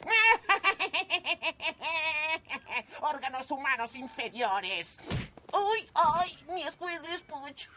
órganos 3.02 3.50
humanos 3.50 3.94
inferiores. 3.94 4.98
¡Uy, 5.52 5.86
ay! 5.94 6.38
Mi 6.48 6.64
Squiggly 6.64 7.18
Spooch. 7.18 7.68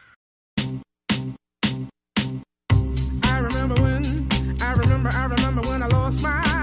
I 3.24 3.40
remember 3.40 3.76
when, 3.82 4.30
I 4.62 4.74
remember, 4.74 5.10
I 5.10 5.26
remember 5.26 5.62
when 5.70 5.84
I 5.84 5.88
lost 5.88 6.22
my 6.22 6.55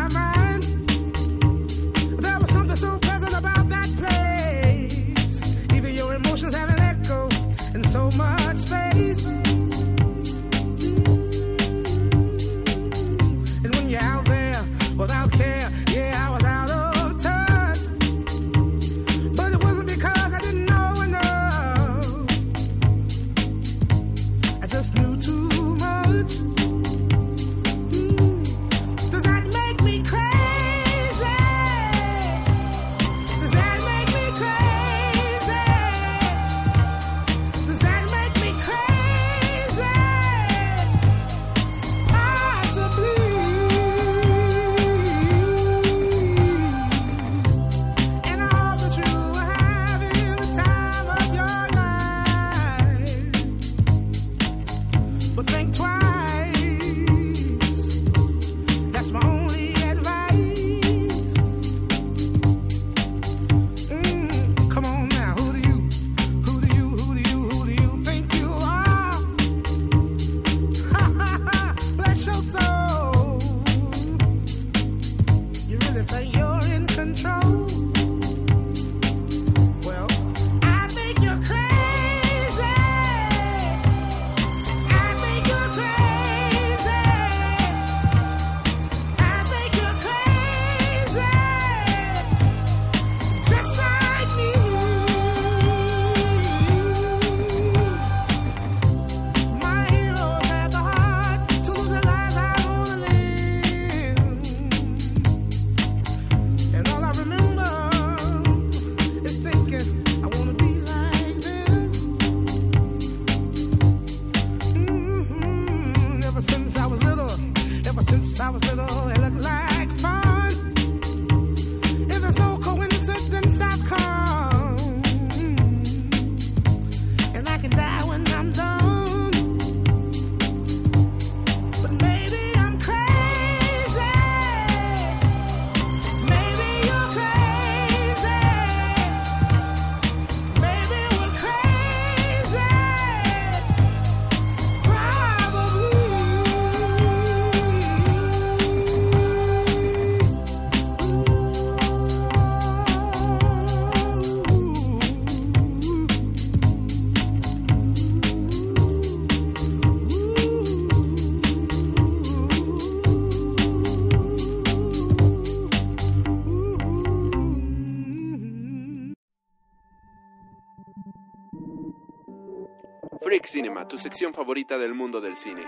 tu 173.93 173.99
sección 173.99 174.33
favorita 174.33 174.79
del 174.79 174.95
mundo 174.95 175.21
del 175.21 175.37
cine. 175.37 175.65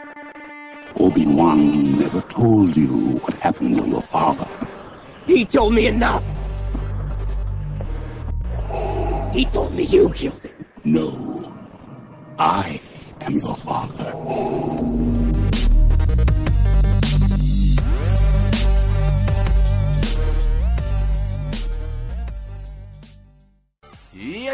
Obi-Wan 0.94 1.98
never 1.98 2.22
told 2.22 2.74
you 2.74 3.18
what 3.20 3.34
happened 3.34 3.76
to 3.76 3.86
your 3.86 4.00
father. 4.00 4.46
He 5.26 5.44
told 5.44 5.74
me 5.74 5.88
enough. 5.88 6.22
He 9.34 9.44
told 9.52 9.74
me 9.74 9.82
you 9.84 10.08
killed 10.14 10.40
him. 10.40 10.64
No. 10.84 11.52
I 12.38 12.80
am 13.26 13.34
your 13.34 13.56
father. 13.56 15.13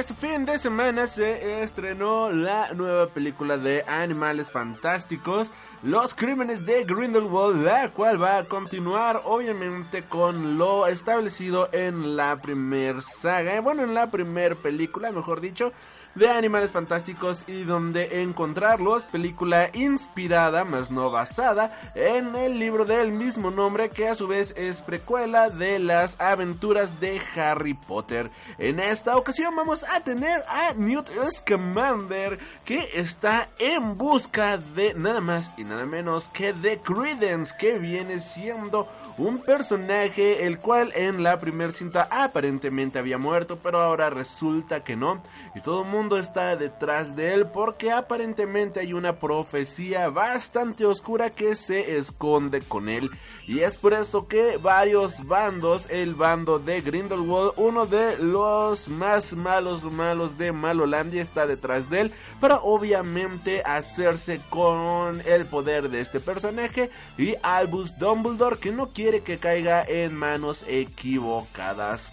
Este 0.01 0.15
fin 0.15 0.47
de 0.47 0.59
semana 0.59 1.07
se 1.07 1.63
estrenó 1.63 2.33
la 2.33 2.73
nueva 2.73 3.09
película 3.09 3.59
de 3.59 3.85
Animales 3.87 4.51
Fantásticos, 4.51 5.53
Los 5.83 6.15
Crímenes 6.15 6.67
de 6.67 6.85
Grindelwald, 6.85 7.65
la 7.65 7.89
cual 7.89 8.23
va 8.23 8.37
a 8.37 8.45
continuar 8.45 9.23
obviamente 9.25 10.03
con 10.03 10.59
lo 10.59 10.87
establecido 10.87 11.71
en 11.73 12.17
la 12.19 12.37
primer 12.43 13.01
saga, 13.01 13.59
bueno, 13.63 13.83
en 13.83 13.95
la 13.95 14.11
primer 14.11 14.57
película, 14.57 15.11
mejor 15.11 15.41
dicho, 15.41 15.73
de 16.15 16.29
Animales 16.29 16.71
Fantásticos 16.71 17.45
y 17.47 17.63
donde 17.63 18.23
encontrarlos, 18.23 19.05
película 19.05 19.71
inspirada, 19.73 20.65
más 20.65 20.91
no 20.91 21.11
basada, 21.11 21.81
en 21.95 22.35
el 22.35 22.59
libro 22.59 22.85
del 22.85 23.13
mismo 23.13 23.51
nombre 23.51 23.91
que 23.91 24.09
a 24.09 24.15
su 24.15 24.27
vez 24.27 24.53
es 24.57 24.81
precuela 24.81 25.51
de 25.51 25.79
las 25.79 26.21
aventuras 26.21 27.01
de 27.01 27.21
Harry 27.37 27.75
Potter. 27.75 28.31
En 28.59 28.81
esta 28.81 29.17
ocasión 29.17 29.55
vamos 29.55 29.85
a 29.85 30.01
tener 30.01 30.43
a 30.49 30.73
Newt 30.75 31.11
Scamander 31.31 32.39
que 32.65 32.89
está 32.95 33.49
en 33.59 33.97
busca 33.97 34.59
de 34.59 34.95
nada 34.95 35.21
más 35.21 35.51
y 35.57 35.65
nada 35.71 35.87
menos 35.87 36.29
que 36.29 36.53
de 36.53 36.81
Credence 36.81 37.55
que 37.57 37.79
viene 37.79 38.19
siendo 38.19 38.89
un 39.19 39.39
personaje 39.39 40.45
el 40.47 40.59
cual 40.59 40.93
en 40.97 41.23
la 41.23 41.39
primera 41.39 41.71
cinta 41.71 42.09
aparentemente 42.11 42.99
había 42.99 43.19
muerto, 43.19 43.57
pero 43.63 43.81
ahora 43.81 44.11
resulta 44.11 44.83
que 44.83 44.97
no. 44.97 45.23
Y 45.55 45.61
todo 45.61 45.83
el 45.83 45.89
mundo 45.89 46.19
está 46.19 46.57
detrás 46.57 47.15
de 47.15 47.35
él 47.35 47.47
porque 47.47 47.93
aparentemente 47.93 48.81
hay 48.81 48.93
una 48.93 49.21
profecía 49.21 50.09
bastante 50.09 50.85
oscura 50.85 51.31
que 51.31 51.55
se 51.55 51.97
esconde 51.97 52.63
con 52.63 52.89
él. 52.89 53.09
Y 53.51 53.65
es 53.65 53.77
por 53.79 53.95
eso 53.95 54.29
que 54.29 54.59
varios 54.59 55.27
bandos, 55.27 55.91
el 55.91 56.15
bando 56.15 56.61
de 56.61 56.83
Grindelwald, 56.83 57.55
uno 57.57 57.85
de 57.85 58.17
los 58.19 58.87
más 58.87 59.33
malos 59.33 59.83
malos 59.83 60.39
de 60.39 60.53
Malolandia 60.53 61.21
está 61.21 61.49
detrás 61.49 61.91
de 61.91 62.03
él 62.03 62.13
para 62.39 62.61
obviamente 62.61 63.61
hacerse 63.63 64.41
con 64.51 65.21
el 65.27 65.47
poder 65.47 65.91
de 65.91 66.01
este 66.01 66.21
personaje 66.21 66.91
y 67.19 67.35
Albus 67.43 67.99
Dumbledore 67.99 68.57
que 68.57 68.71
no 68.71 68.91
quiere 68.91 69.23
que 69.23 69.39
caiga 69.39 69.83
en 69.83 70.15
manos 70.15 70.65
equivocadas. 70.69 72.13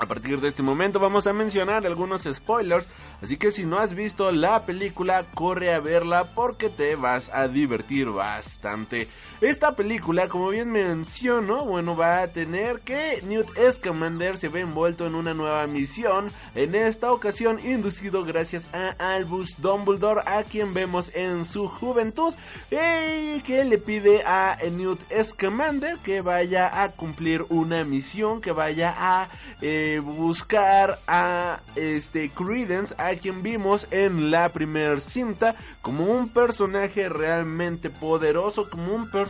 A 0.00 0.06
partir 0.06 0.40
de 0.40 0.48
este 0.48 0.64
momento 0.64 0.98
vamos 0.98 1.28
a 1.28 1.32
mencionar 1.32 1.86
algunos 1.86 2.24
spoilers, 2.24 2.88
así 3.22 3.36
que 3.36 3.52
si 3.52 3.64
no 3.64 3.78
has 3.78 3.94
visto 3.94 4.32
la 4.32 4.66
película, 4.66 5.24
corre 5.32 5.72
a 5.72 5.78
verla 5.78 6.24
porque 6.34 6.68
te 6.68 6.96
vas 6.96 7.30
a 7.32 7.46
divertir 7.46 8.10
bastante. 8.10 9.06
Esta 9.42 9.72
película, 9.72 10.28
como 10.28 10.48
bien 10.48 10.72
menciono, 10.72 11.66
bueno, 11.66 11.94
va 11.94 12.22
a 12.22 12.28
tener 12.28 12.80
que 12.80 13.20
Newt 13.22 13.48
Scamander 13.70 14.38
se 14.38 14.48
ve 14.48 14.60
envuelto 14.60 15.06
en 15.06 15.14
una 15.14 15.34
nueva 15.34 15.66
misión, 15.66 16.30
en 16.54 16.74
esta 16.74 17.12
ocasión 17.12 17.60
inducido 17.62 18.24
gracias 18.24 18.66
a 18.72 18.94
Albus 18.98 19.60
Dumbledore, 19.60 20.22
a 20.24 20.42
quien 20.42 20.72
vemos 20.72 21.12
en 21.14 21.44
su 21.44 21.68
juventud, 21.68 22.32
y 22.70 23.40
que 23.40 23.66
le 23.66 23.76
pide 23.76 24.22
a 24.24 24.56
Newt 24.72 25.00
Scamander 25.22 25.98
que 25.98 26.22
vaya 26.22 26.82
a 26.82 26.92
cumplir 26.92 27.44
una 27.50 27.84
misión, 27.84 28.40
que 28.40 28.52
vaya 28.52 28.94
a 28.96 29.28
eh, 29.60 30.00
buscar 30.02 30.98
a 31.06 31.60
este 31.74 32.30
Credence, 32.30 32.94
a 32.96 33.14
quien 33.16 33.42
vimos 33.42 33.86
en 33.90 34.30
la 34.30 34.48
primera 34.48 34.98
cinta 34.98 35.56
como 35.82 36.04
un 36.04 36.30
personaje 36.30 37.10
realmente 37.10 37.90
poderoso, 37.90 38.70
como 38.70 38.94
un 38.94 39.10
personaje 39.10 39.25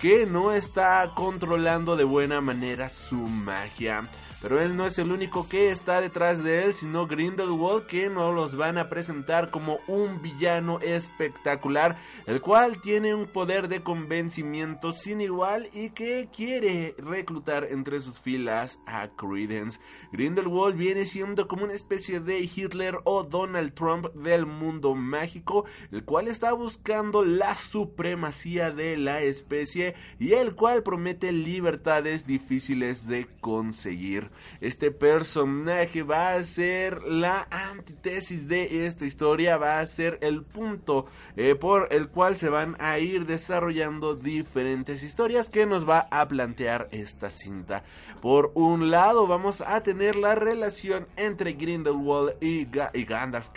que 0.00 0.26
no 0.26 0.52
está 0.52 1.12
controlando 1.14 1.96
de 1.96 2.04
buena 2.04 2.40
manera 2.40 2.88
su 2.88 3.16
magia. 3.16 4.04
Pero 4.42 4.58
él 4.58 4.74
no 4.74 4.86
es 4.86 4.98
el 4.98 5.12
único 5.12 5.46
que 5.50 5.68
está 5.68 6.00
detrás 6.00 6.42
de 6.42 6.64
él, 6.64 6.72
sino 6.72 7.06
Grindelwald, 7.06 7.86
que 7.86 8.08
nos 8.08 8.34
los 8.34 8.56
van 8.56 8.78
a 8.78 8.88
presentar 8.88 9.50
como 9.50 9.80
un 9.86 10.22
villano 10.22 10.80
espectacular, 10.80 11.98
el 12.26 12.40
cual 12.40 12.80
tiene 12.80 13.14
un 13.14 13.26
poder 13.26 13.68
de 13.68 13.82
convencimiento 13.82 14.92
sin 14.92 15.20
igual 15.20 15.68
y 15.74 15.90
que 15.90 16.30
quiere 16.34 16.94
reclutar 16.96 17.64
entre 17.64 18.00
sus 18.00 18.18
filas 18.18 18.80
a 18.86 19.08
Credence. 19.08 19.78
Grindelwald 20.10 20.74
viene 20.74 21.04
siendo 21.04 21.46
como 21.46 21.64
una 21.64 21.74
especie 21.74 22.20
de 22.20 22.40
Hitler 22.40 22.96
o 23.04 23.24
Donald 23.24 23.74
Trump 23.74 24.06
del 24.14 24.46
mundo 24.46 24.94
mágico, 24.94 25.66
el 25.92 26.04
cual 26.04 26.28
está 26.28 26.54
buscando 26.54 27.26
la 27.26 27.56
supremacía 27.56 28.70
de 28.70 28.96
la 28.96 29.20
especie 29.20 29.94
y 30.18 30.32
el 30.32 30.54
cual 30.54 30.82
promete 30.82 31.30
libertades 31.30 32.26
difíciles 32.26 33.06
de 33.06 33.26
conseguir. 33.42 34.29
Este 34.60 34.90
personaje 34.90 36.02
va 36.02 36.32
a 36.34 36.42
ser 36.42 37.02
la 37.02 37.46
antítesis 37.50 38.48
de 38.48 38.86
esta 38.86 39.04
historia, 39.04 39.56
va 39.56 39.78
a 39.78 39.86
ser 39.86 40.18
el 40.20 40.42
punto 40.42 41.06
eh, 41.36 41.54
por 41.54 41.88
el 41.90 42.08
cual 42.08 42.36
se 42.36 42.48
van 42.48 42.76
a 42.78 42.98
ir 42.98 43.26
desarrollando 43.26 44.14
diferentes 44.14 45.02
historias 45.02 45.50
que 45.50 45.66
nos 45.66 45.88
va 45.88 46.06
a 46.10 46.28
plantear 46.28 46.88
esta 46.90 47.30
cinta. 47.30 47.82
Por 48.20 48.52
un 48.54 48.90
lado 48.90 49.26
vamos 49.26 49.62
a 49.62 49.82
tener 49.82 50.14
la 50.16 50.34
relación 50.34 51.06
entre 51.16 51.54
Grindelwald 51.54 52.34
y 52.40 52.66
Ga- 52.66 52.90
y 52.92 53.04
Gandalf, 53.04 53.48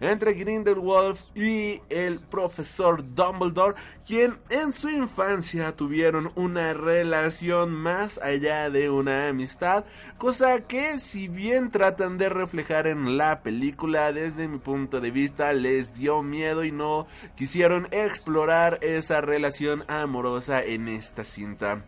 entre 0.00 0.34
Grindelwald 0.34 1.16
y 1.34 1.80
el 1.88 2.20
profesor 2.20 3.04
Dumbledore, 3.14 3.76
quien 4.06 4.38
en 4.50 4.72
su 4.72 4.88
infancia 4.90 5.74
tuvieron 5.76 6.32
una 6.34 6.74
relación 6.74 7.72
más 7.72 8.18
allá 8.18 8.70
de 8.70 8.90
una 8.90 9.28
amistad, 9.28 9.84
cosa 10.18 10.60
que 10.66 10.98
si 10.98 11.28
bien 11.28 11.70
tratan 11.70 12.18
de 12.18 12.28
reflejar 12.28 12.86
en 12.86 13.16
la 13.16 13.40
película, 13.42 14.12
desde 14.12 14.48
mi 14.48 14.58
punto 14.58 15.00
de 15.00 15.10
vista 15.10 15.52
les 15.52 15.94
dio 15.94 16.22
miedo 16.22 16.64
y 16.64 16.72
no 16.72 17.06
quisieron 17.36 17.88
explorar 17.90 18.78
esa 18.82 19.20
relación 19.20 19.84
amorosa 19.88 20.62
en 20.62 20.88
esta 20.88 21.24
cinta. 21.24 21.84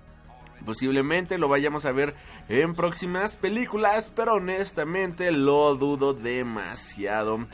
Posiblemente 0.64 1.38
lo 1.38 1.48
vayamos 1.48 1.86
a 1.86 1.92
ver 1.92 2.14
en 2.48 2.74
próximas 2.74 3.36
películas, 3.36 4.12
pero 4.14 4.34
honestamente 4.34 5.30
lo 5.30 5.74
dudo 5.76 6.14
demasiado. 6.14 7.46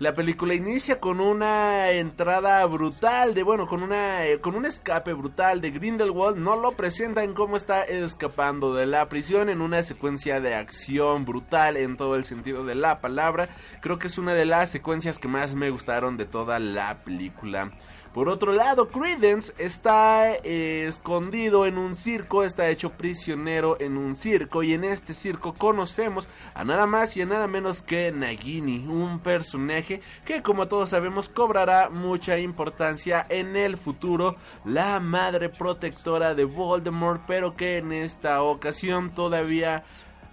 La 0.00 0.14
película 0.14 0.54
inicia 0.54 0.98
con 0.98 1.20
una 1.20 1.90
entrada 1.90 2.64
brutal 2.64 3.34
de 3.34 3.42
bueno, 3.42 3.66
con 3.66 3.82
una 3.82 4.24
eh, 4.24 4.40
con 4.40 4.54
un 4.54 4.64
escape 4.64 5.12
brutal 5.12 5.60
de 5.60 5.72
Grindelwald, 5.72 6.38
no 6.38 6.56
lo 6.56 6.72
presentan 6.72 7.34
como 7.34 7.58
está 7.58 7.82
escapando 7.82 8.72
de 8.72 8.86
la 8.86 9.10
prisión 9.10 9.50
en 9.50 9.60
una 9.60 9.82
secuencia 9.82 10.40
de 10.40 10.54
acción 10.54 11.26
brutal 11.26 11.76
en 11.76 11.98
todo 11.98 12.16
el 12.16 12.24
sentido 12.24 12.64
de 12.64 12.76
la 12.76 13.02
palabra. 13.02 13.50
Creo 13.82 13.98
que 13.98 14.06
es 14.06 14.16
una 14.16 14.32
de 14.32 14.46
las 14.46 14.70
secuencias 14.70 15.18
que 15.18 15.28
más 15.28 15.54
me 15.54 15.68
gustaron 15.68 16.16
de 16.16 16.24
toda 16.24 16.58
la 16.58 17.04
película. 17.04 17.70
Por 18.12 18.28
otro 18.28 18.52
lado, 18.52 18.88
Credence 18.88 19.52
está 19.56 20.34
eh, 20.34 20.86
escondido 20.88 21.64
en 21.64 21.78
un 21.78 21.94
circo, 21.94 22.42
está 22.42 22.68
hecho 22.68 22.90
prisionero 22.90 23.80
en 23.80 23.96
un 23.96 24.16
circo 24.16 24.64
y 24.64 24.74
en 24.74 24.82
este 24.82 25.14
circo 25.14 25.54
conocemos 25.54 26.28
a 26.52 26.64
nada 26.64 26.86
más 26.86 27.16
y 27.16 27.22
a 27.22 27.26
nada 27.26 27.46
menos 27.46 27.82
que 27.82 28.10
Nagini, 28.10 28.84
un 28.88 29.20
personaje 29.20 30.00
que 30.24 30.42
como 30.42 30.66
todos 30.66 30.88
sabemos 30.88 31.28
cobrará 31.28 31.88
mucha 31.88 32.36
importancia 32.36 33.26
en 33.28 33.54
el 33.54 33.76
futuro, 33.76 34.34
la 34.64 34.98
madre 34.98 35.48
protectora 35.48 36.34
de 36.34 36.44
Voldemort, 36.46 37.22
pero 37.28 37.54
que 37.54 37.78
en 37.78 37.92
esta 37.92 38.42
ocasión 38.42 39.14
todavía 39.14 39.84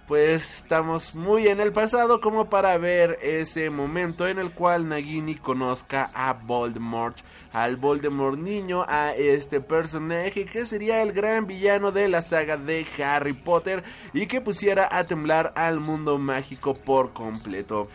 pues 0.08 0.56
estamos 0.56 1.14
muy 1.14 1.48
en 1.48 1.60
el 1.60 1.70
pasado 1.70 2.22
como 2.22 2.48
para 2.48 2.78
ver 2.78 3.18
ese 3.20 3.68
momento 3.68 4.26
en 4.26 4.38
el 4.38 4.52
cual 4.52 4.88
Nagini 4.88 5.34
conozca 5.34 6.10
a 6.14 6.32
Voldemort, 6.32 7.18
al 7.52 7.76
Voldemort 7.76 8.38
niño, 8.38 8.86
a 8.88 9.12
este 9.12 9.60
personaje 9.60 10.46
que 10.46 10.64
sería 10.64 11.02
el 11.02 11.12
gran 11.12 11.46
villano 11.46 11.92
de 11.92 12.08
la 12.08 12.22
saga 12.22 12.56
de 12.56 12.86
Harry 13.04 13.34
Potter 13.34 13.84
y 14.14 14.26
que 14.26 14.40
pusiera 14.40 14.88
a 14.90 15.04
temblar 15.04 15.52
al 15.54 15.78
mundo 15.78 16.16
mágico 16.16 16.72
por 16.72 17.12
completo. 17.12 17.88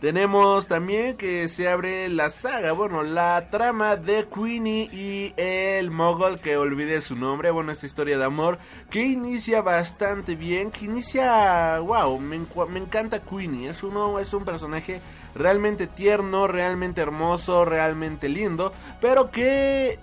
Tenemos 0.00 0.66
también 0.66 1.18
que 1.18 1.46
se 1.46 1.68
abre 1.68 2.08
la 2.08 2.30
saga, 2.30 2.72
bueno, 2.72 3.02
la 3.02 3.48
trama 3.50 3.96
de 3.96 4.26
Queenie 4.34 4.88
y 4.90 5.34
el 5.36 5.90
Mogul, 5.90 6.38
que 6.38 6.56
olvidé 6.56 7.02
su 7.02 7.16
nombre, 7.16 7.50
bueno, 7.50 7.70
esta 7.70 7.84
historia 7.84 8.16
de 8.16 8.24
amor, 8.24 8.58
que 8.88 9.02
inicia 9.02 9.60
bastante 9.60 10.36
bien, 10.36 10.70
que 10.70 10.86
inicia, 10.86 11.80
wow, 11.80 12.18
me 12.18 12.78
encanta 12.78 13.20
Queenie, 13.20 13.68
es, 13.68 13.82
uno, 13.82 14.18
es 14.18 14.32
un 14.32 14.46
personaje 14.46 15.02
realmente 15.34 15.86
tierno, 15.86 16.46
realmente 16.46 17.02
hermoso, 17.02 17.66
realmente 17.66 18.30
lindo, 18.30 18.72
pero 19.02 19.30
que 19.30 19.98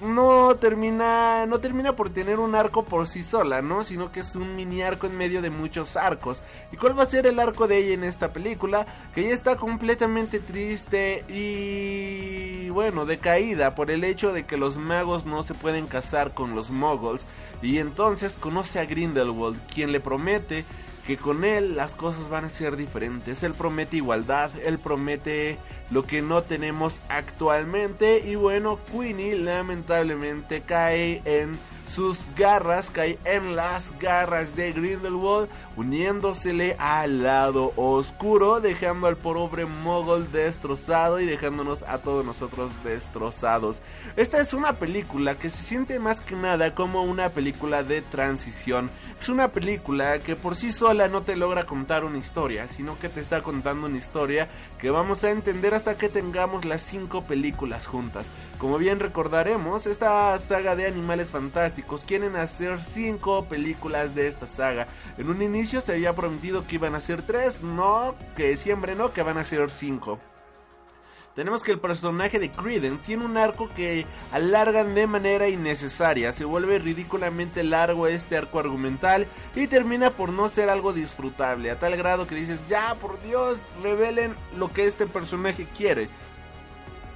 no 0.00 0.54
termina 0.56 1.46
no 1.46 1.58
termina 1.60 1.94
por 1.94 2.10
tener 2.10 2.38
un 2.38 2.54
arco 2.54 2.84
por 2.84 3.06
sí 3.08 3.22
sola, 3.22 3.62
¿no? 3.62 3.84
Sino 3.84 4.12
que 4.12 4.20
es 4.20 4.36
un 4.36 4.54
mini 4.54 4.82
arco 4.82 5.06
en 5.06 5.16
medio 5.16 5.42
de 5.42 5.50
muchos 5.50 5.96
arcos. 5.96 6.42
¿Y 6.72 6.76
cuál 6.76 6.98
va 6.98 7.02
a 7.02 7.06
ser 7.06 7.26
el 7.26 7.40
arco 7.40 7.66
de 7.66 7.78
ella 7.78 7.94
en 7.94 8.04
esta 8.04 8.32
película? 8.32 8.86
Que 9.14 9.22
ella 9.22 9.34
está 9.34 9.56
completamente 9.56 10.40
triste 10.40 11.24
y 11.28 12.68
bueno, 12.70 13.06
decaída 13.06 13.74
por 13.74 13.90
el 13.90 14.04
hecho 14.04 14.32
de 14.32 14.46
que 14.46 14.56
los 14.56 14.76
magos 14.76 15.26
no 15.26 15.42
se 15.42 15.54
pueden 15.54 15.86
casar 15.86 16.34
con 16.34 16.54
los 16.54 16.70
muggles 16.70 17.26
y 17.62 17.78
entonces 17.78 18.36
conoce 18.36 18.78
a 18.78 18.84
Grindelwald, 18.84 19.58
quien 19.72 19.90
le 19.92 20.00
promete 20.00 20.64
que 21.08 21.16
con 21.16 21.42
él 21.42 21.74
las 21.74 21.94
cosas 21.94 22.28
van 22.28 22.44
a 22.44 22.50
ser 22.50 22.76
diferentes. 22.76 23.42
Él 23.42 23.54
promete 23.54 23.96
igualdad, 23.96 24.50
él 24.62 24.78
promete 24.78 25.56
lo 25.90 26.04
que 26.04 26.20
no 26.20 26.42
tenemos 26.42 27.00
actualmente 27.08 28.18
y 28.28 28.34
bueno, 28.34 28.78
Queenie 28.92 29.34
lamentablemente 29.34 30.60
cae 30.60 31.22
en 31.24 31.58
sus 31.88 32.18
garras, 32.36 32.90
cae 32.90 33.18
en 33.24 33.56
las 33.56 33.98
garras 33.98 34.54
de 34.54 34.72
Grindelwald, 34.72 35.48
uniéndosele 35.76 36.76
al 36.78 37.22
lado 37.22 37.72
oscuro, 37.76 38.60
dejando 38.60 39.06
al 39.06 39.16
pobre 39.16 39.64
Mogul 39.64 40.30
destrozado 40.30 41.20
y 41.20 41.26
dejándonos 41.26 41.82
a 41.82 41.98
todos 41.98 42.24
nosotros 42.24 42.70
destrozados. 42.84 43.82
Esta 44.16 44.40
es 44.40 44.52
una 44.52 44.74
película 44.74 45.36
que 45.36 45.50
se 45.50 45.62
siente 45.62 45.98
más 45.98 46.20
que 46.20 46.36
nada 46.36 46.74
como 46.74 47.02
una 47.04 47.30
película 47.30 47.82
de 47.82 48.02
transición. 48.02 48.90
Es 49.18 49.28
una 49.28 49.48
película 49.48 50.18
que 50.18 50.36
por 50.36 50.56
sí 50.56 50.70
sola 50.70 51.08
no 51.08 51.22
te 51.22 51.36
logra 51.36 51.64
contar 51.64 52.04
una 52.04 52.18
historia, 52.18 52.68
sino 52.68 52.98
que 52.98 53.08
te 53.08 53.20
está 53.20 53.42
contando 53.42 53.86
una 53.86 53.98
historia 53.98 54.48
que 54.78 54.90
vamos 54.90 55.24
a 55.24 55.30
entender 55.30 55.74
hasta 55.74 55.96
que 55.96 56.08
tengamos 56.08 56.64
las 56.64 56.82
cinco 56.82 57.22
películas 57.22 57.86
juntas. 57.86 58.30
Como 58.58 58.78
bien 58.78 59.00
recordaremos, 59.00 59.86
esta 59.86 60.38
saga 60.38 60.76
de 60.76 60.86
animales 60.86 61.30
fantásticos 61.30 61.77
quieren 61.82 62.36
hacer 62.36 62.82
cinco 62.82 63.44
películas 63.44 64.14
de 64.14 64.28
esta 64.28 64.46
saga. 64.46 64.86
En 65.16 65.28
un 65.28 65.42
inicio 65.42 65.80
se 65.80 65.92
había 65.92 66.14
prometido 66.14 66.66
que 66.66 66.76
iban 66.76 66.94
a 66.94 67.00
ser 67.00 67.22
tres, 67.22 67.62
no, 67.62 68.14
que 68.36 68.56
siempre 68.56 68.94
no, 68.94 69.12
que 69.12 69.22
van 69.22 69.38
a 69.38 69.44
ser 69.44 69.70
cinco. 69.70 70.18
Tenemos 71.38 71.62
que 71.62 71.70
el 71.70 71.78
personaje 71.78 72.40
de 72.40 72.50
Credence 72.50 73.06
tiene 73.06 73.24
un 73.24 73.36
arco 73.36 73.70
que 73.76 74.06
alargan 74.32 74.96
de 74.96 75.06
manera 75.06 75.48
innecesaria, 75.48 76.32
se 76.32 76.44
vuelve 76.44 76.80
ridículamente 76.80 77.62
largo 77.62 78.08
este 78.08 78.36
arco 78.36 78.58
argumental 78.58 79.28
y 79.54 79.68
termina 79.68 80.10
por 80.10 80.30
no 80.30 80.48
ser 80.48 80.68
algo 80.68 80.92
disfrutable, 80.92 81.70
a 81.70 81.78
tal 81.78 81.96
grado 81.96 82.26
que 82.26 82.34
dices, 82.34 82.60
ya 82.68 82.96
por 82.96 83.22
Dios, 83.22 83.60
revelen 83.84 84.34
lo 84.56 84.72
que 84.72 84.86
este 84.86 85.06
personaje 85.06 85.68
quiere. 85.76 86.08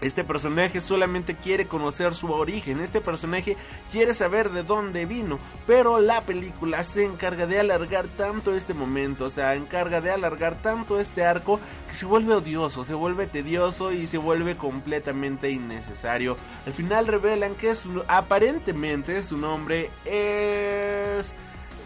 Este 0.02 0.24
personaje 0.24 0.80
solamente 0.80 1.36
quiere 1.36 1.66
conocer 1.66 2.12
su 2.12 2.32
origen, 2.32 2.80
este 2.80 3.00
personaje 3.00 3.56
quiere 3.90 4.14
saber 4.14 4.50
de 4.50 4.64
dónde 4.64 5.06
vino, 5.06 5.38
pero 5.64 6.00
la 6.00 6.22
película 6.22 6.82
se 6.82 7.04
encarga 7.04 7.46
de 7.46 7.60
alargar 7.60 8.06
tanto 8.16 8.52
este 8.52 8.74
momento, 8.74 9.26
o 9.26 9.30
sea, 9.30 9.54
encarga 9.54 10.00
de 10.00 10.10
alargar 10.10 10.56
tanto 10.60 10.98
este 10.98 11.24
arco 11.24 11.60
que 11.88 11.94
se 11.94 12.04
vuelve 12.04 12.34
odioso, 12.34 12.82
se 12.82 12.94
vuelve 12.94 13.28
tedioso 13.28 13.92
y 13.92 14.08
se 14.08 14.18
vuelve 14.18 14.56
completamente 14.56 15.50
innecesario. 15.50 16.36
Al 16.66 16.72
final 16.72 17.06
revelan 17.06 17.54
que 17.54 17.74
su, 17.76 18.02
aparentemente 18.08 19.22
su 19.22 19.36
nombre 19.36 19.88
es 20.04 21.32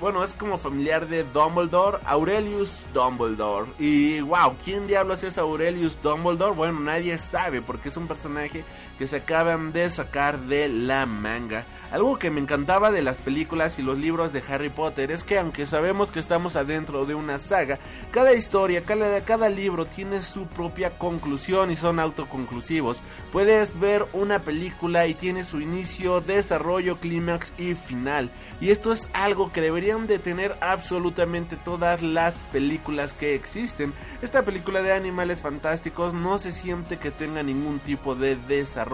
bueno, 0.01 0.23
es 0.23 0.33
como 0.35 0.59
familiar 0.59 1.09
de 1.09 1.25
Dumbledore, 1.25 1.99
Aurelius 2.05 2.85
Dumbledore. 2.93 3.67
Y 3.79 4.21
wow, 4.21 4.55
¿quién 4.65 4.87
diablos 4.87 5.25
es 5.25 5.39
Aurelius 5.39 6.01
Dumbledore? 6.03 6.55
Bueno, 6.55 6.81
nadie 6.81 7.17
sabe 7.19 7.63
porque 7.63 7.89
es 7.89 7.97
un 7.97 8.07
personaje 8.07 8.65
que 8.99 9.07
se 9.07 9.17
acaban 9.17 9.73
de 9.73 9.89
sacar 9.91 10.39
de 10.41 10.69
la 10.69 11.07
manga. 11.07 11.65
Algo 11.93 12.19
que 12.19 12.31
me 12.31 12.41
encantaba 12.41 12.91
de 12.91 13.01
las 13.01 13.17
películas 13.17 13.79
y 13.79 13.83
los 13.83 13.97
libros 13.97 14.33
de 14.33 14.43
Harry 14.49 14.71
Potter 14.71 15.13
es 15.13 15.23
que 15.23 15.39
aunque 15.39 15.67
sabemos 15.67 16.11
que 16.11 16.19
estamos 16.19 16.57
adentro 16.57 17.07
de 17.07 17.15
una 17.15 17.39
saga, 17.39 17.79
cada 18.11 18.35
historia, 18.35 18.83
cada, 18.83 19.21
cada 19.21 19.49
libro 19.49 19.87
tiene 19.87 20.25
su 20.25 20.47
propia 20.47 20.91
conclusión 20.99 21.71
y 21.71 21.77
son 21.77 22.01
autoconclusivos. 22.01 23.01
Puedes 23.33 23.79
ver 23.79 24.05
una 24.13 24.41
película 24.41 25.07
y 25.07 25.15
tiene 25.15 25.45
su 25.45 25.61
inicio, 25.61 26.21
desarrollo, 26.21 26.97
clímax 26.97 27.53
y 27.57 27.75
final. 27.75 28.31
Y 28.61 28.71
esto 28.71 28.91
es 28.91 29.09
algo 29.13 29.53
que 29.53 29.61
deberían 29.61 30.07
de 30.07 30.19
tener 30.19 30.57
absolutamente 30.61 31.57
todas 31.57 32.03
las 32.03 32.43
películas 32.45 33.15
que 33.15 33.35
existen. 33.35 33.93
Esta 34.23 34.43
película 34.43 34.83
de 34.83 34.93
animales 34.93 35.41
fantásticos 35.41 36.15
no 36.15 36.39
se 36.39 36.53
siente 36.53 36.97
que 36.97 37.11
tenga 37.11 37.43
ningún 37.43 37.79
tipo 37.79 38.15
de 38.15 38.37
desarrollo, 38.37 38.86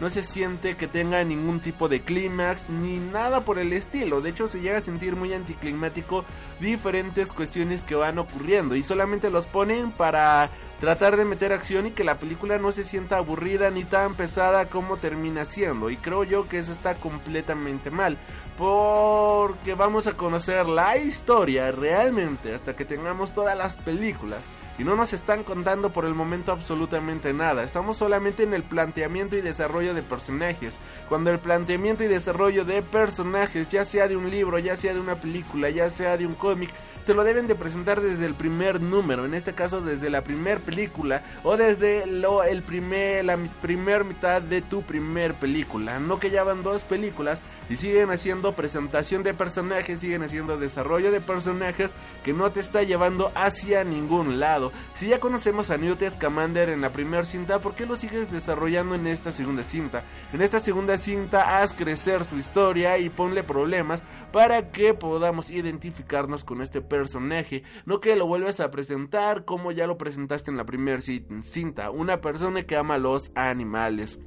no 0.00 0.10
se 0.10 0.22
siente 0.22 0.76
que 0.76 0.86
tenga 0.86 1.22
ningún 1.24 1.60
tipo 1.60 1.88
de 1.88 2.02
clímax 2.02 2.68
ni 2.68 2.98
nada 2.98 3.42
por 3.42 3.58
el 3.58 3.72
estilo. 3.72 4.20
De 4.20 4.30
hecho, 4.30 4.48
se 4.48 4.60
llega 4.60 4.78
a 4.78 4.82
sentir 4.82 5.16
muy 5.16 5.32
anticlimático 5.32 6.24
diferentes 6.60 7.32
cuestiones 7.32 7.84
que 7.84 7.94
van 7.94 8.18
ocurriendo 8.18 8.76
y 8.76 8.82
solamente 8.82 9.30
los 9.30 9.46
ponen 9.46 9.92
para 9.92 10.50
tratar 10.80 11.16
de 11.16 11.26
meter 11.26 11.52
acción 11.52 11.86
y 11.86 11.90
que 11.90 12.04
la 12.04 12.18
película 12.18 12.58
no 12.58 12.72
se 12.72 12.84
sienta 12.84 13.18
aburrida 13.18 13.70
ni 13.70 13.84
tan 13.84 14.14
pesada 14.14 14.66
como 14.66 14.96
termina 14.96 15.44
siendo. 15.44 15.90
Y 15.90 15.96
creo 15.98 16.24
yo 16.24 16.48
que 16.48 16.58
eso 16.58 16.72
está 16.72 16.94
completamente 16.94 17.90
mal. 17.90 18.16
Porque 18.56 19.74
vamos 19.74 20.06
a 20.06 20.16
conocer 20.16 20.66
la 20.66 20.96
historia 20.96 21.70
realmente 21.70 22.54
hasta 22.54 22.74
que 22.74 22.84
tengamos 22.84 23.34
todas 23.34 23.56
las 23.56 23.74
películas 23.74 24.48
y 24.80 24.84
no 24.84 24.96
nos 24.96 25.12
están 25.12 25.44
contando 25.44 25.90
por 25.90 26.06
el 26.06 26.14
momento 26.14 26.52
absolutamente 26.52 27.34
nada. 27.34 27.62
Estamos 27.62 27.98
solamente 27.98 28.44
en 28.44 28.54
el 28.54 28.62
planteamiento 28.62 29.36
y 29.36 29.42
desarrollo 29.42 29.92
de 29.92 30.02
personajes. 30.02 30.78
Cuando 31.06 31.30
el 31.30 31.38
planteamiento 31.38 32.02
y 32.02 32.08
desarrollo 32.08 32.64
de 32.64 32.80
personajes, 32.80 33.68
ya 33.68 33.84
sea 33.84 34.08
de 34.08 34.16
un 34.16 34.30
libro, 34.30 34.58
ya 34.58 34.76
sea 34.76 34.94
de 34.94 35.00
una 35.00 35.16
película, 35.16 35.68
ya 35.68 35.90
sea 35.90 36.16
de 36.16 36.26
un 36.26 36.34
cómic, 36.34 36.70
te 37.04 37.14
lo 37.14 37.24
deben 37.24 37.46
de 37.46 37.54
presentar 37.54 38.00
desde 38.00 38.26
el 38.26 38.34
primer 38.34 38.80
número, 38.80 39.24
en 39.24 39.34
este 39.34 39.54
caso 39.54 39.80
desde 39.80 40.10
la 40.10 40.22
primer 40.22 40.60
película 40.60 41.22
o 41.42 41.56
desde 41.56 42.06
lo, 42.06 42.42
el 42.42 42.62
primer, 42.62 43.24
la 43.24 43.38
primer 43.62 44.04
mitad 44.04 44.42
de 44.42 44.62
tu 44.62 44.82
primer 44.82 45.34
película. 45.34 45.98
No 45.98 46.18
que 46.18 46.30
ya 46.30 46.44
van 46.44 46.62
dos 46.62 46.82
películas 46.82 47.40
y 47.68 47.76
siguen 47.76 48.10
haciendo 48.10 48.52
presentación 48.52 49.22
de 49.22 49.32
personajes, 49.32 50.00
siguen 50.00 50.24
haciendo 50.24 50.58
desarrollo 50.58 51.12
de 51.12 51.20
personajes 51.20 51.94
que 52.24 52.32
no 52.32 52.50
te 52.50 52.58
está 52.58 52.82
llevando 52.82 53.30
hacia 53.34 53.84
ningún 53.84 54.40
lado. 54.40 54.72
Si 54.94 55.06
ya 55.06 55.20
conocemos 55.20 55.70
a 55.70 55.76
Newt 55.76 56.02
Scamander 56.10 56.68
en 56.68 56.80
la 56.80 56.90
primera 56.90 57.24
cinta, 57.24 57.60
¿por 57.60 57.74
qué 57.74 57.86
lo 57.86 57.94
sigues 57.94 58.30
desarrollando 58.32 58.96
en 58.96 59.06
esta 59.06 59.30
segunda 59.30 59.62
cinta? 59.62 60.02
En 60.32 60.42
esta 60.42 60.58
segunda 60.58 60.96
cinta 60.96 61.60
haz 61.60 61.72
crecer 61.72 62.24
su 62.24 62.38
historia 62.38 62.98
y 62.98 63.08
ponle 63.08 63.44
problemas 63.44 64.02
para 64.32 64.70
que 64.70 64.94
podamos 64.94 65.50
identificarnos 65.50 66.44
con 66.44 66.62
este 66.62 66.80
personaje, 66.80 67.62
no 67.84 68.00
que 68.00 68.16
lo 68.16 68.26
vuelvas 68.26 68.60
a 68.60 68.70
presentar 68.70 69.44
como 69.44 69.72
ya 69.72 69.86
lo 69.86 69.98
presentaste 69.98 70.50
en 70.50 70.56
la 70.56 70.66
primera 70.66 71.00
cinta, 71.00 71.90
una 71.90 72.20
persona 72.20 72.62
que 72.62 72.76
ama 72.76 72.98
los 72.98 73.32
animales. 73.34 74.18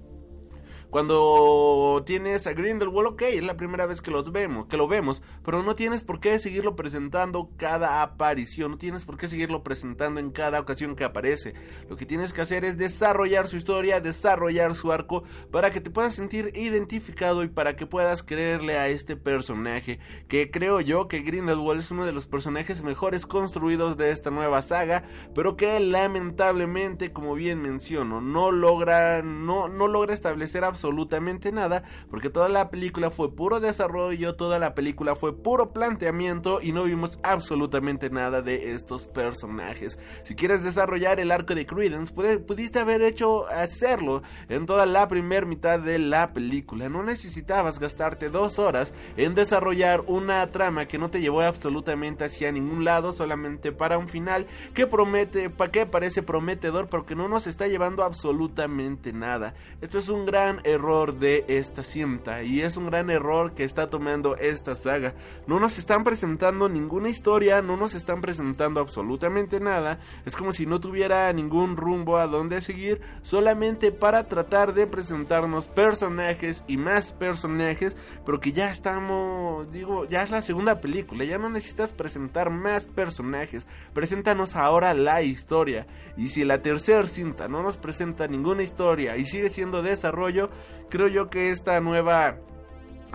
Cuando 0.93 2.03
tienes 2.05 2.45
a 2.45 2.53
Grindelwald, 2.53 3.13
ok, 3.13 3.23
es 3.23 3.43
la 3.43 3.57
primera 3.57 3.87
vez 3.87 3.99
que 3.99 4.11
los 4.11 4.31
vemos, 4.31 4.67
que 4.67 4.77
lo 4.77 4.87
vemos, 4.87 5.23
pero 5.43 5.63
no 5.63 5.73
tienes 5.73 6.03
por 6.03 6.19
qué 6.19 6.37
seguirlo 6.37 6.75
presentando 6.75 7.49
cada 7.57 8.03
aparición, 8.03 8.69
no 8.69 8.77
tienes 8.77 9.03
por 9.03 9.17
qué 9.17 9.27
seguirlo 9.27 9.63
presentando 9.63 10.19
en 10.19 10.29
cada 10.29 10.59
ocasión 10.59 10.95
que 10.95 11.03
aparece. 11.03 11.55
Lo 11.89 11.95
que 11.95 12.05
tienes 12.05 12.31
que 12.31 12.41
hacer 12.41 12.63
es 12.63 12.77
desarrollar 12.77 13.47
su 13.47 13.57
historia, 13.57 14.01
desarrollar 14.01 14.75
su 14.75 14.91
arco 14.91 15.23
para 15.49 15.71
que 15.71 15.81
te 15.81 15.89
puedas 15.89 16.13
sentir 16.13 16.51
identificado 16.53 17.43
y 17.43 17.47
para 17.47 17.75
que 17.75 17.87
puedas 17.87 18.21
creerle 18.21 18.77
a 18.77 18.87
este 18.87 19.15
personaje, 19.15 19.97
que 20.27 20.51
creo 20.51 20.79
yo 20.79 21.07
que 21.07 21.21
Grindelwald 21.21 21.79
es 21.79 21.89
uno 21.89 22.05
de 22.05 22.11
los 22.11 22.27
personajes 22.27 22.83
mejores 22.83 23.25
construidos 23.25 23.97
de 23.97 24.11
esta 24.11 24.29
nueva 24.29 24.61
saga, 24.61 25.05
pero 25.33 25.57
que 25.57 25.79
lamentablemente, 25.79 27.11
como 27.11 27.33
bien 27.33 27.63
menciono, 27.63 28.21
no 28.21 28.51
logra 28.51 29.23
no 29.23 29.67
no 29.69 29.87
logra 29.87 30.13
establecer 30.13 30.63
absolutamente 30.63 30.82
nada, 31.51 31.83
porque 32.09 32.29
toda 32.29 32.49
la 32.49 32.69
película 32.69 33.09
fue 33.09 33.33
puro 33.35 33.59
desarrollo, 33.59 34.35
toda 34.35 34.59
la 34.59 34.73
película 34.73 35.15
fue 35.15 35.35
puro 35.35 35.71
planteamiento 35.71 36.61
y 36.61 36.71
no 36.71 36.83
vimos 36.83 37.19
absolutamente 37.23 38.09
nada 38.09 38.41
de 38.41 38.73
estos 38.73 39.07
personajes. 39.07 39.99
Si 40.23 40.35
quieres 40.35 40.63
desarrollar 40.63 41.19
el 41.19 41.31
arco 41.31 41.55
de 41.55 41.65
Credence, 41.65 42.13
pudiste 42.13 42.79
haber 42.79 43.01
hecho 43.01 43.47
hacerlo 43.47 44.23
en 44.49 44.65
toda 44.65 44.85
la 44.85 45.07
primera 45.07 45.45
mitad 45.45 45.79
de 45.79 45.99
la 45.99 46.33
película. 46.33 46.89
No 46.89 47.03
necesitabas 47.03 47.79
gastarte 47.79 48.29
dos 48.29 48.59
horas 48.59 48.93
en 49.17 49.35
desarrollar 49.35 50.01
una 50.07 50.45
trama 50.51 50.85
que 50.85 50.97
no 50.97 51.09
te 51.09 51.21
llevó 51.21 51.41
absolutamente 51.41 52.25
hacia 52.25 52.51
ningún 52.51 52.83
lado, 52.83 53.11
solamente 53.11 53.71
para 53.71 53.97
un 53.97 54.07
final 54.07 54.47
que 54.73 54.87
promete, 54.87 55.49
para 55.49 55.71
que 55.71 55.85
parece 55.85 56.23
prometedor, 56.23 56.89
porque 56.89 57.15
no 57.15 57.27
nos 57.27 57.47
está 57.47 57.67
llevando 57.67 58.03
absolutamente 58.03 59.13
nada. 59.13 59.53
Esto 59.81 59.97
es 59.97 60.09
un 60.09 60.25
gran 60.25 60.61
error 60.73 61.17
de 61.17 61.45
esta 61.47 61.83
cinta 61.83 62.43
y 62.43 62.61
es 62.61 62.77
un 62.77 62.87
gran 62.87 63.09
error 63.09 63.53
que 63.53 63.63
está 63.63 63.89
tomando 63.89 64.35
esta 64.35 64.75
saga. 64.75 65.13
No 65.47 65.59
nos 65.59 65.77
están 65.77 66.03
presentando 66.03 66.67
ninguna 66.67 67.09
historia, 67.09 67.61
no 67.61 67.77
nos 67.77 67.95
están 67.95 68.21
presentando 68.21 68.79
absolutamente 68.79 69.59
nada. 69.59 69.99
Es 70.25 70.35
como 70.35 70.51
si 70.51 70.65
no 70.65 70.79
tuviera 70.79 71.31
ningún 71.31 71.77
rumbo 71.77 72.17
a 72.17 72.27
donde 72.27 72.61
seguir, 72.61 73.01
solamente 73.21 73.91
para 73.91 74.27
tratar 74.27 74.73
de 74.73 74.87
presentarnos 74.87 75.67
personajes 75.67 76.63
y 76.67 76.77
más 76.77 77.11
personajes, 77.11 77.95
pero 78.25 78.39
que 78.39 78.51
ya 78.51 78.69
estamos, 78.69 79.71
digo, 79.71 80.05
ya 80.05 80.23
es 80.23 80.31
la 80.31 80.41
segunda 80.41 80.81
película, 80.81 81.23
ya 81.23 81.37
no 81.37 81.49
necesitas 81.49 81.93
presentar 81.93 82.49
más 82.49 82.87
personajes. 82.87 83.67
Preséntanos 83.93 84.55
ahora 84.55 84.93
la 84.93 85.21
historia. 85.21 85.87
Y 86.17 86.29
si 86.29 86.43
la 86.43 86.61
tercera 86.61 87.07
cinta 87.07 87.47
no 87.47 87.63
nos 87.63 87.77
presenta 87.77 88.27
ninguna 88.27 88.63
historia 88.63 89.17
y 89.17 89.25
sigue 89.25 89.49
siendo 89.49 89.81
desarrollo, 89.81 90.49
creo 90.89 91.07
yo 91.07 91.29
que 91.29 91.51
esta 91.51 91.79
nueva 91.79 92.37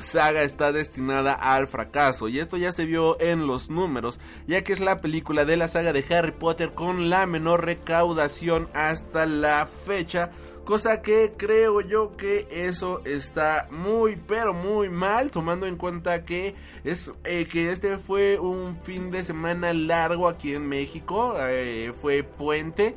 saga 0.01 0.43
está 0.43 0.73
destinada 0.73 1.33
al 1.33 1.69
fracaso 1.69 2.29
y 2.29 2.39
esto 2.39 2.57
ya 2.57 2.73
se 2.73 2.87
vio 2.87 3.21
en 3.21 3.47
los 3.47 3.71
números 3.71 4.21
ya 4.47 4.63
que 4.63 4.73
es 4.73 4.81
la 4.81 4.99
película 4.99 5.45
de 5.45 5.57
la 5.57 5.69
saga 5.69 5.93
de 5.93 6.05
Harry 6.11 6.33
Potter 6.33 6.73
con 6.73 7.11
la 7.11 7.27
menor 7.27 7.65
recaudación 7.65 8.69
hasta 8.75 9.27
la 9.27 9.67
fecha 9.87 10.31
cosa 10.65 11.01
que 11.01 11.33
creo 11.37 11.81
yo 11.81 12.17
que 12.17 12.47
eso 12.51 13.01
está 13.05 13.69
muy 13.71 14.17
pero 14.17 14.53
muy 14.53 14.89
mal 14.89 15.31
tomando 15.31 15.67
en 15.67 15.77
cuenta 15.77 16.25
que 16.25 16.55
es 16.85 17.13
eh, 17.25 17.47
que 17.47 17.73
este 17.73 17.97
fue 17.99 18.39
un 18.39 18.77
fin 18.83 19.11
de 19.11 19.25
semana 19.25 19.73
largo 19.73 20.29
aquí 20.29 20.55
en 20.55 20.69
México 20.69 21.35
eh, 21.39 21.93
fue 22.01 22.23
puente 22.23 22.95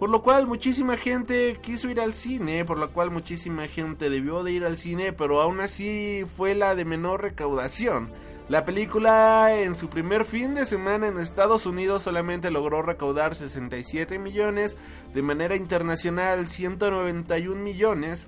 por 0.00 0.08
lo 0.08 0.22
cual 0.22 0.46
muchísima 0.46 0.96
gente 0.96 1.58
quiso 1.60 1.90
ir 1.90 2.00
al 2.00 2.14
cine, 2.14 2.64
por 2.64 2.78
lo 2.78 2.90
cual 2.90 3.10
muchísima 3.10 3.68
gente 3.68 4.08
debió 4.08 4.42
de 4.42 4.50
ir 4.50 4.64
al 4.64 4.78
cine, 4.78 5.12
pero 5.12 5.42
aún 5.42 5.60
así 5.60 6.24
fue 6.38 6.54
la 6.54 6.74
de 6.74 6.86
menor 6.86 7.20
recaudación. 7.20 8.10
La 8.48 8.64
película 8.64 9.54
en 9.54 9.74
su 9.74 9.90
primer 9.90 10.24
fin 10.24 10.54
de 10.54 10.64
semana 10.64 11.06
en 11.06 11.18
Estados 11.18 11.66
Unidos 11.66 12.02
solamente 12.02 12.50
logró 12.50 12.80
recaudar 12.80 13.34
67 13.34 14.18
millones, 14.18 14.78
de 15.12 15.20
manera 15.20 15.54
internacional 15.54 16.46
191 16.46 17.62
millones, 17.62 18.26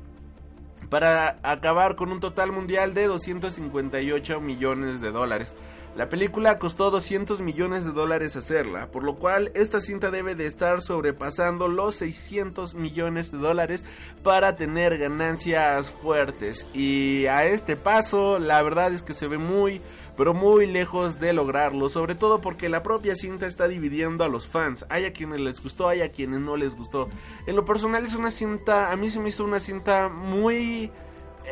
para 0.90 1.38
acabar 1.42 1.96
con 1.96 2.12
un 2.12 2.20
total 2.20 2.52
mundial 2.52 2.92
de 2.92 3.06
258 3.06 4.42
millones 4.42 5.00
de 5.00 5.10
dólares. 5.10 5.56
La 5.94 6.08
película 6.08 6.58
costó 6.58 6.90
200 6.90 7.42
millones 7.42 7.84
de 7.84 7.92
dólares 7.92 8.34
hacerla, 8.34 8.86
por 8.90 9.02
lo 9.02 9.16
cual 9.16 9.50
esta 9.52 9.78
cinta 9.78 10.10
debe 10.10 10.34
de 10.34 10.46
estar 10.46 10.80
sobrepasando 10.80 11.68
los 11.68 11.96
600 11.96 12.74
millones 12.74 13.30
de 13.30 13.36
dólares 13.36 13.84
para 14.22 14.56
tener 14.56 14.96
ganancias 14.96 15.90
fuertes. 15.90 16.66
Y 16.72 17.26
a 17.26 17.44
este 17.44 17.76
paso, 17.76 18.38
la 18.38 18.62
verdad 18.62 18.94
es 18.94 19.02
que 19.02 19.12
se 19.12 19.26
ve 19.26 19.36
muy, 19.36 19.82
pero 20.16 20.32
muy 20.32 20.66
lejos 20.66 21.20
de 21.20 21.34
lograrlo, 21.34 21.90
sobre 21.90 22.14
todo 22.14 22.40
porque 22.40 22.70
la 22.70 22.82
propia 22.82 23.14
cinta 23.14 23.46
está 23.46 23.68
dividiendo 23.68 24.24
a 24.24 24.30
los 24.30 24.48
fans. 24.48 24.86
Hay 24.88 25.04
a 25.04 25.12
quienes 25.12 25.40
les 25.40 25.62
gustó, 25.62 25.90
hay 25.90 26.00
a 26.00 26.10
quienes 26.10 26.40
no 26.40 26.56
les 26.56 26.74
gustó. 26.74 27.10
En 27.46 27.54
lo 27.54 27.66
personal 27.66 28.02
es 28.02 28.14
una 28.14 28.30
cinta, 28.30 28.90
a 28.90 28.96
mí 28.96 29.10
se 29.10 29.20
me 29.20 29.28
hizo 29.28 29.44
una 29.44 29.60
cinta 29.60 30.08
muy 30.08 30.90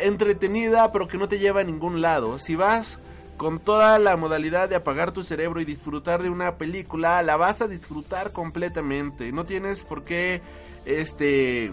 entretenida, 0.01 0.91
pero 0.93 1.07
que 1.07 1.19
no 1.19 1.29
te 1.29 1.39
lleva 1.39 1.61
a 1.61 1.65
ningún 1.65 2.01
lado. 2.01 2.39
Si 2.39 2.57
vas 2.57 2.99
con 3.41 3.59
toda 3.59 3.99
la 3.99 4.19
modalidad 4.19 4.69
de 4.69 4.77
apagar 4.77 5.13
tu 5.13 5.23
cerebro 5.23 5.63
y 5.63 5.65
disfrutar 5.65 6.23
de 6.23 6.29
una 6.29 6.59
película, 6.59 7.23
la 7.23 7.39
vas 7.39 7.63
a 7.63 7.69
disfrutar 7.69 8.33
completamente. 8.33 9.33
No 9.33 9.47
tienes 9.47 9.83
por 9.83 10.05
qué, 10.05 10.43
este, 10.85 11.73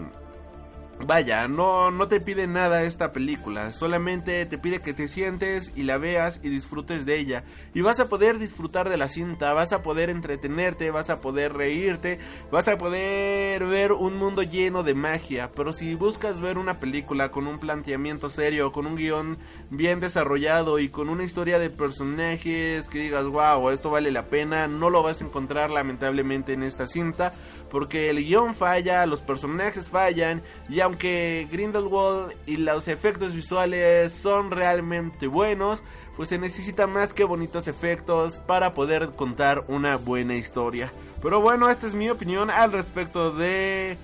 Vaya, 1.06 1.46
no, 1.46 1.92
no 1.92 2.08
te 2.08 2.20
pide 2.20 2.48
nada 2.48 2.82
esta 2.82 3.12
película, 3.12 3.72
solamente 3.72 4.44
te 4.46 4.58
pide 4.58 4.80
que 4.80 4.92
te 4.92 5.08
sientes 5.08 5.72
y 5.76 5.84
la 5.84 5.96
veas 5.96 6.40
y 6.42 6.48
disfrutes 6.48 7.06
de 7.06 7.18
ella. 7.18 7.44
Y 7.72 7.82
vas 7.82 8.00
a 8.00 8.08
poder 8.08 8.38
disfrutar 8.38 8.88
de 8.90 8.96
la 8.96 9.08
cinta, 9.08 9.52
vas 9.52 9.72
a 9.72 9.82
poder 9.82 10.10
entretenerte, 10.10 10.90
vas 10.90 11.08
a 11.08 11.20
poder 11.20 11.52
reírte, 11.52 12.18
vas 12.50 12.66
a 12.66 12.76
poder 12.78 13.64
ver 13.64 13.92
un 13.92 14.16
mundo 14.16 14.42
lleno 14.42 14.82
de 14.82 14.94
magia. 14.94 15.50
Pero 15.54 15.72
si 15.72 15.94
buscas 15.94 16.40
ver 16.40 16.58
una 16.58 16.80
película 16.80 17.30
con 17.30 17.46
un 17.46 17.60
planteamiento 17.60 18.28
serio, 18.28 18.72
con 18.72 18.86
un 18.86 18.96
guion 18.96 19.38
bien 19.70 20.00
desarrollado 20.00 20.80
y 20.80 20.88
con 20.88 21.08
una 21.08 21.22
historia 21.22 21.60
de 21.60 21.70
personajes 21.70 22.88
que 22.88 22.98
digas, 22.98 23.24
wow, 23.26 23.70
esto 23.70 23.90
vale 23.90 24.10
la 24.10 24.24
pena, 24.24 24.66
no 24.66 24.90
lo 24.90 25.04
vas 25.04 25.22
a 25.22 25.24
encontrar 25.24 25.70
lamentablemente 25.70 26.54
en 26.54 26.64
esta 26.64 26.88
cinta 26.88 27.32
porque 27.70 28.10
el 28.10 28.24
guion 28.24 28.54
falla, 28.54 29.06
los 29.06 29.20
personajes 29.20 29.88
fallan 29.88 30.42
y 30.68 30.80
aunque 30.80 31.48
Grindelwald 31.50 32.34
y 32.46 32.56
los 32.56 32.88
efectos 32.88 33.34
visuales 33.34 34.12
son 34.12 34.50
realmente 34.50 35.26
buenos, 35.26 35.82
pues 36.16 36.30
se 36.30 36.38
necesita 36.38 36.86
más 36.86 37.14
que 37.14 37.24
bonitos 37.24 37.68
efectos 37.68 38.38
para 38.40 38.74
poder 38.74 39.10
contar 39.10 39.64
una 39.68 39.96
buena 39.96 40.34
historia. 40.34 40.92
Pero 41.22 41.40
bueno, 41.40 41.70
esta 41.70 41.86
es 41.86 41.94
mi 41.94 42.10
opinión 42.10 42.50
al 42.50 42.72
respecto 42.72 43.32
de 43.32 43.96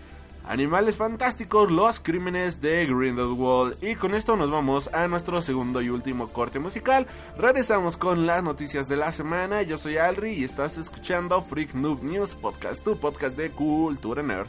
Animales 0.46 0.96
Fantásticos, 0.96 1.70
los 1.70 2.00
crímenes 2.00 2.60
de 2.60 2.84
Grindelwald. 2.86 3.82
Y 3.82 3.94
con 3.94 4.14
esto 4.14 4.36
nos 4.36 4.50
vamos 4.50 4.90
a 4.92 5.08
nuestro 5.08 5.40
segundo 5.40 5.80
y 5.80 5.88
último 5.88 6.28
corte 6.28 6.58
musical. 6.58 7.06
Regresamos 7.38 7.96
con 7.96 8.26
las 8.26 8.42
noticias 8.42 8.86
de 8.88 8.96
la 8.96 9.10
semana. 9.12 9.62
Yo 9.62 9.78
soy 9.78 9.96
Alri 9.96 10.32
y 10.32 10.44
estás 10.44 10.76
escuchando 10.76 11.40
Freak 11.40 11.74
Noob 11.74 12.02
News 12.02 12.34
Podcast, 12.34 12.84
tu 12.84 12.98
podcast 12.98 13.36
de 13.36 13.50
cultura 13.50 14.22
nerd. 14.22 14.48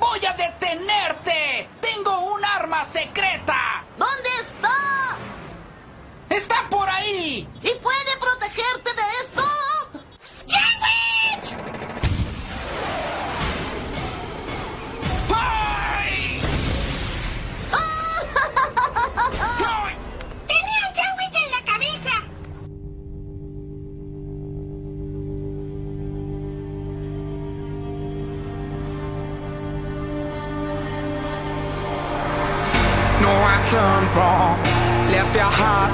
¡Voy 0.00 0.20
a 0.26 0.32
detenerte! 0.32 1.68
¡Tengo 1.80 2.34
un 2.34 2.44
arma 2.44 2.84
secreta! 2.84 3.84
¿Dónde 3.98 4.28
está? 4.40 5.16
¡Está 6.30 6.68
por 6.70 6.88
ahí! 6.88 6.92
ahí! 7.02 7.48
¿Y 7.62 7.74
puede 7.80 8.16
protegerte 8.20 8.90
de 8.94 9.02
esto? 9.22 9.41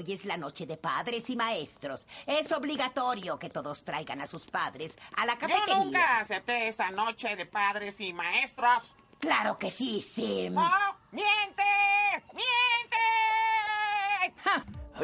Hoy 0.00 0.12
es 0.14 0.24
la 0.24 0.36
noche 0.38 0.66
de 0.66 0.76
padres 0.78 1.28
y 1.28 1.36
maestros. 1.36 2.06
Es 2.26 2.50
obligatorio 2.52 3.38
que 3.38 3.50
todos 3.50 3.84
traigan 3.84 4.20
a 4.22 4.26
sus 4.26 4.46
padres 4.46 4.96
a 5.16 5.26
la 5.26 5.34
Yo 5.34 5.40
cafetería. 5.40 5.76
nunca 5.76 6.18
acepté 6.20 6.68
esta 6.68 6.90
noche 6.90 7.36
de 7.36 7.44
padres 7.46 8.00
y 8.00 8.12
maestros. 8.12 8.94
Claro 9.18 9.58
que 9.58 9.70
sí, 9.70 10.00
Sim. 10.00 10.54
¡No! 10.54 10.70
¡Miente! 11.12 11.62
¡Miente! 12.32 12.96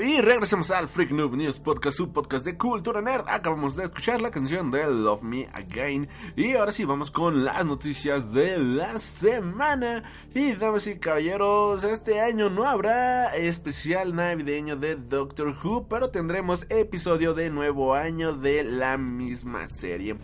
Y 0.01 0.21
regresamos 0.21 0.71
al 0.71 0.89
Freak 0.89 1.11
Noob 1.11 1.37
News 1.37 1.59
Podcast, 1.59 1.97
su 1.97 2.13
podcast 2.13 2.45
de 2.45 2.59
cultura 2.59 3.01
nerd. 3.01 3.25
Acabamos 3.29 3.77
de 3.77 3.85
escuchar 3.85 4.21
la 4.21 4.31
canción 4.31 4.71
de 4.71 4.87
Love 4.87 5.23
Me 5.23 5.49
Again. 5.55 6.07
Y 6.37 6.55
ahora 6.55 6.71
sí, 6.71 6.85
vamos 6.85 7.11
con 7.11 7.47
las 7.47 7.65
noticias 7.65 8.31
de 8.31 8.59
la 8.59 8.99
semana. 8.99 10.03
Y 10.35 10.53
damas 10.53 10.87
y 10.87 10.99
caballeros, 10.99 11.83
este 11.85 12.21
año 12.21 12.51
no 12.51 12.65
habrá 12.65 13.35
especial 13.37 14.15
navideño 14.15 14.77
de 14.77 14.97
Doctor 14.97 15.57
Who, 15.65 15.89
pero 15.89 16.11
tendremos 16.11 16.67
episodio 16.69 17.33
de 17.33 17.49
nuevo 17.49 17.95
año 17.95 18.35
de 18.35 18.65
la 18.65 18.99
misma 18.99 19.67
serie. 19.67 20.19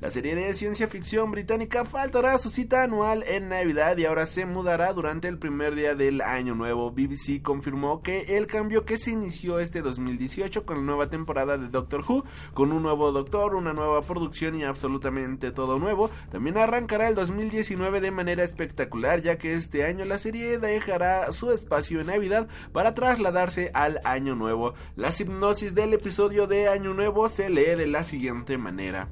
La 0.00 0.10
serie 0.10 0.36
de 0.36 0.54
ciencia 0.54 0.86
ficción 0.86 1.32
británica 1.32 1.84
faltará 1.84 2.38
su 2.38 2.50
cita 2.50 2.84
anual 2.84 3.24
en 3.26 3.48
Navidad 3.48 3.96
y 3.96 4.04
ahora 4.04 4.26
se 4.26 4.46
mudará 4.46 4.92
durante 4.92 5.26
el 5.26 5.38
primer 5.38 5.74
día 5.74 5.96
del 5.96 6.20
año 6.20 6.54
nuevo. 6.54 6.92
BBC 6.92 7.42
confirmó 7.42 8.00
que 8.00 8.36
el 8.36 8.46
cambio 8.46 8.84
que 8.84 8.96
se 8.96 9.10
inició 9.10 9.58
este 9.58 9.82
2018 9.82 10.64
con 10.64 10.76
la 10.76 10.82
nueva 10.84 11.10
temporada 11.10 11.58
de 11.58 11.66
Doctor 11.66 12.04
Who, 12.08 12.24
con 12.54 12.70
un 12.70 12.84
nuevo 12.84 13.10
doctor, 13.10 13.56
una 13.56 13.72
nueva 13.72 14.00
producción 14.02 14.54
y 14.54 14.62
absolutamente 14.62 15.50
todo 15.50 15.78
nuevo. 15.78 16.10
También 16.30 16.58
arrancará 16.58 17.08
el 17.08 17.16
2019 17.16 18.00
de 18.00 18.12
manera 18.12 18.44
espectacular, 18.44 19.20
ya 19.20 19.36
que 19.36 19.54
este 19.54 19.84
año 19.84 20.04
la 20.04 20.20
serie 20.20 20.58
dejará 20.58 21.32
su 21.32 21.50
espacio 21.50 22.00
en 22.00 22.06
Navidad 22.06 22.46
para 22.70 22.94
trasladarse 22.94 23.72
al 23.74 24.00
Año 24.04 24.36
Nuevo. 24.36 24.74
La 24.94 25.08
hipnosis 25.08 25.74
del 25.74 25.92
episodio 25.92 26.46
de 26.46 26.68
Año 26.68 26.94
Nuevo 26.94 27.28
se 27.28 27.50
lee 27.50 27.74
de 27.74 27.88
la 27.88 28.04
siguiente 28.04 28.58
manera. 28.58 29.08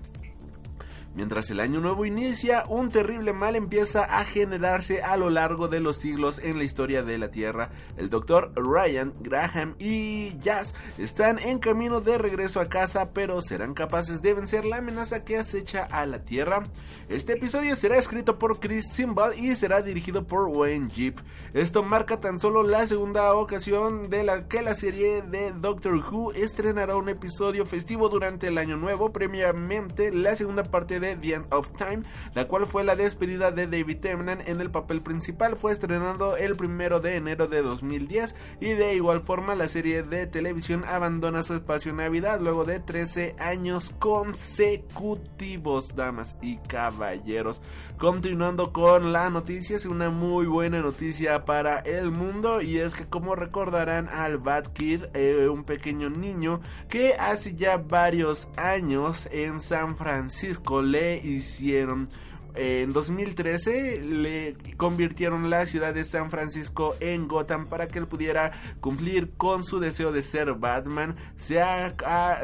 Mientras 1.17 1.49
el 1.49 1.61
año 1.61 1.81
nuevo 1.81 2.05
inicia, 2.05 2.65
un 2.69 2.91
terrible 2.91 3.33
mal 3.33 3.57
empieza 3.57 4.05
a 4.05 4.23
generarse 4.27 5.03
a 5.03 5.17
lo 5.17 5.31
largo 5.31 5.67
de 5.67 5.81
los 5.81 5.97
siglos 5.97 6.39
en 6.39 6.59
la 6.59 6.65
historia 6.65 7.03
de 7.03 7.17
la 7.17 7.31
Tierra. 7.31 7.71
El 7.97 8.11
doctor 8.11 8.53
Ryan, 8.55 9.15
Graham 9.21 9.77
y 9.79 10.37
Jazz 10.41 10.75
están 10.99 11.39
en 11.39 11.59
camino 11.59 12.03
de 12.03 12.19
regreso 12.19 12.61
a 12.61 12.67
casa, 12.67 13.13
pero 13.15 13.41
¿serán 13.41 13.73
capaces 13.73 14.21
de 14.21 14.35
vencer 14.35 14.67
la 14.67 14.77
amenaza 14.77 15.25
que 15.25 15.39
acecha 15.39 15.85
a 15.85 16.05
la 16.05 16.23
Tierra? 16.23 16.65
Este 17.09 17.33
episodio 17.33 17.77
será 17.77 17.97
escrito 17.97 18.39
por 18.39 18.61
Chris 18.61 18.85
Simbal 18.93 19.39
y 19.39 19.57
será 19.57 19.81
dirigido 19.81 20.27
por 20.27 20.49
Wayne 20.49 20.91
Jeep. 20.91 21.19
Esto 21.55 21.83
marca 21.83 22.21
tan 22.21 22.39
solo 22.39 22.63
la 22.63 22.87
segunda 22.87 23.33
ocasión 23.33 24.11
de 24.11 24.23
la 24.23 24.49
que 24.49 24.61
la 24.61 24.75
serie 24.75 25.23
de 25.23 25.53
Doctor 25.53 25.95
Who 25.95 26.33
estrenará 26.33 26.95
un 26.95 27.09
episodio 27.09 27.65
festivo 27.65 28.11
durante 28.11 28.49
el 28.49 28.59
año 28.59 28.77
nuevo, 28.77 29.15
previamente 29.15 30.13
la 30.13 30.37
segunda 30.37 30.63
parte 30.63 31.01
de 31.01 31.06
The 31.15 31.35
End 31.35 31.47
of 31.51 31.71
Time, 31.77 32.03
la 32.35 32.49
cual 32.49 32.67
fue 32.67 32.83
la 32.83 32.97
despedida 32.97 33.53
de 33.53 33.69
David 33.69 33.99
Tennant 33.99 34.49
en 34.49 34.61
el 34.61 34.71
papel 34.71 35.03
principal, 35.03 35.57
fue 35.57 35.71
estrenado 35.71 36.37
el 36.37 36.57
primero 36.57 36.99
de 36.99 37.17
enero 37.17 37.47
de 37.47 37.63
2010 37.63 38.35
y 38.61 38.73
de 38.73 38.95
igual 38.95 39.21
forma 39.21 39.55
la 39.55 39.69
serie 39.69 40.03
de 40.03 40.27
televisión 40.27 40.85
abandona 40.85 41.43
su 41.43 41.55
espacio 41.55 41.93
Navidad 41.93 42.41
luego 42.41 42.65
de 42.65 42.81
13 42.81 43.37
años 43.39 43.95
consecutivos, 43.99 45.95
damas 45.95 46.37
y 46.41 46.57
caballeros. 46.57 47.61
Continuando 47.99 48.73
con 48.73 49.13
la 49.13 49.31
noticia, 49.31 49.77
es 49.77 49.87
una 49.87 50.11
muy 50.11 50.47
buena 50.47 50.81
noticia 50.81 51.45
para 51.45 51.81
el 51.81 52.11
mundo 52.11 52.63
y 52.63 52.79
es 52.79 52.95
que 52.95 53.07
como 53.07 53.35
recordarán 53.35 54.09
al 54.09 54.39
Bad 54.39 54.73
Kid, 54.73 55.05
eh, 55.15 55.49
un 55.49 55.65
pequeño 55.65 56.11
niño 56.11 56.61
que 56.89 57.15
hace 57.15 57.55
ya 57.55 57.77
varios 57.77 58.49
años 58.57 59.29
en 59.31 59.61
San 59.61 59.97
Francisco 59.97 60.83
le 60.83 60.96
hicieron 61.23 62.09
en 62.57 62.91
2013 62.93 64.01
le 64.01 64.57
convirtieron 64.79 65.51
la 65.51 65.67
ciudad 65.67 65.93
de 65.93 66.05
San 66.05 66.31
Francisco 66.31 66.97
en 67.01 67.29
Gotham 67.29 67.67
para 67.67 67.87
que 67.87 67.99
él 67.99 68.07
pudiera 68.07 68.53
cumplir 68.81 69.33
con 69.37 69.63
su 69.63 69.79
deseo 69.79 70.11
de 70.11 70.23
ser 70.23 70.55
Batman. 70.55 71.17
Se 71.37 71.61
ha, 71.61 71.95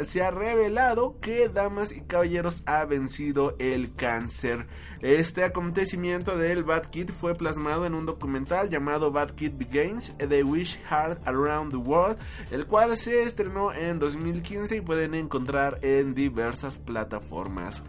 se 0.05 0.23
ha 0.23 0.31
revelado 0.31 1.19
que, 1.21 1.49
damas 1.49 1.93
y 1.93 2.03
caballeros, 2.03 2.63
ha 2.67 2.85
vencido 2.85 3.57
el 3.59 3.95
cáncer. 3.95 4.67
Este 5.01 5.45
acontecimiento 5.45 6.37
del 6.37 6.63
Bat 6.63 6.87
Kid 6.87 7.11
fue 7.11 7.35
plasmado 7.35 7.87
en 7.87 7.95
un 7.95 8.05
documental 8.05 8.69
llamado 8.69 9.13
Bat 9.13 9.33
Kid 9.33 9.53
Begins, 9.55 10.15
The 10.19 10.45
Wish 10.45 10.79
Heart 10.91 11.27
Around 11.27 11.71
the 11.71 11.79
World, 11.79 12.19
el 12.51 12.67
cual 12.67 12.99
se 12.99 13.23
estrenó 13.23 13.73
en 13.73 13.99
2015 13.99 14.77
y 14.77 14.81
pueden 14.83 15.15
encontrar 15.15 15.79
en 15.83 16.15
diversas 16.15 16.79
plataformas. 16.79 17.83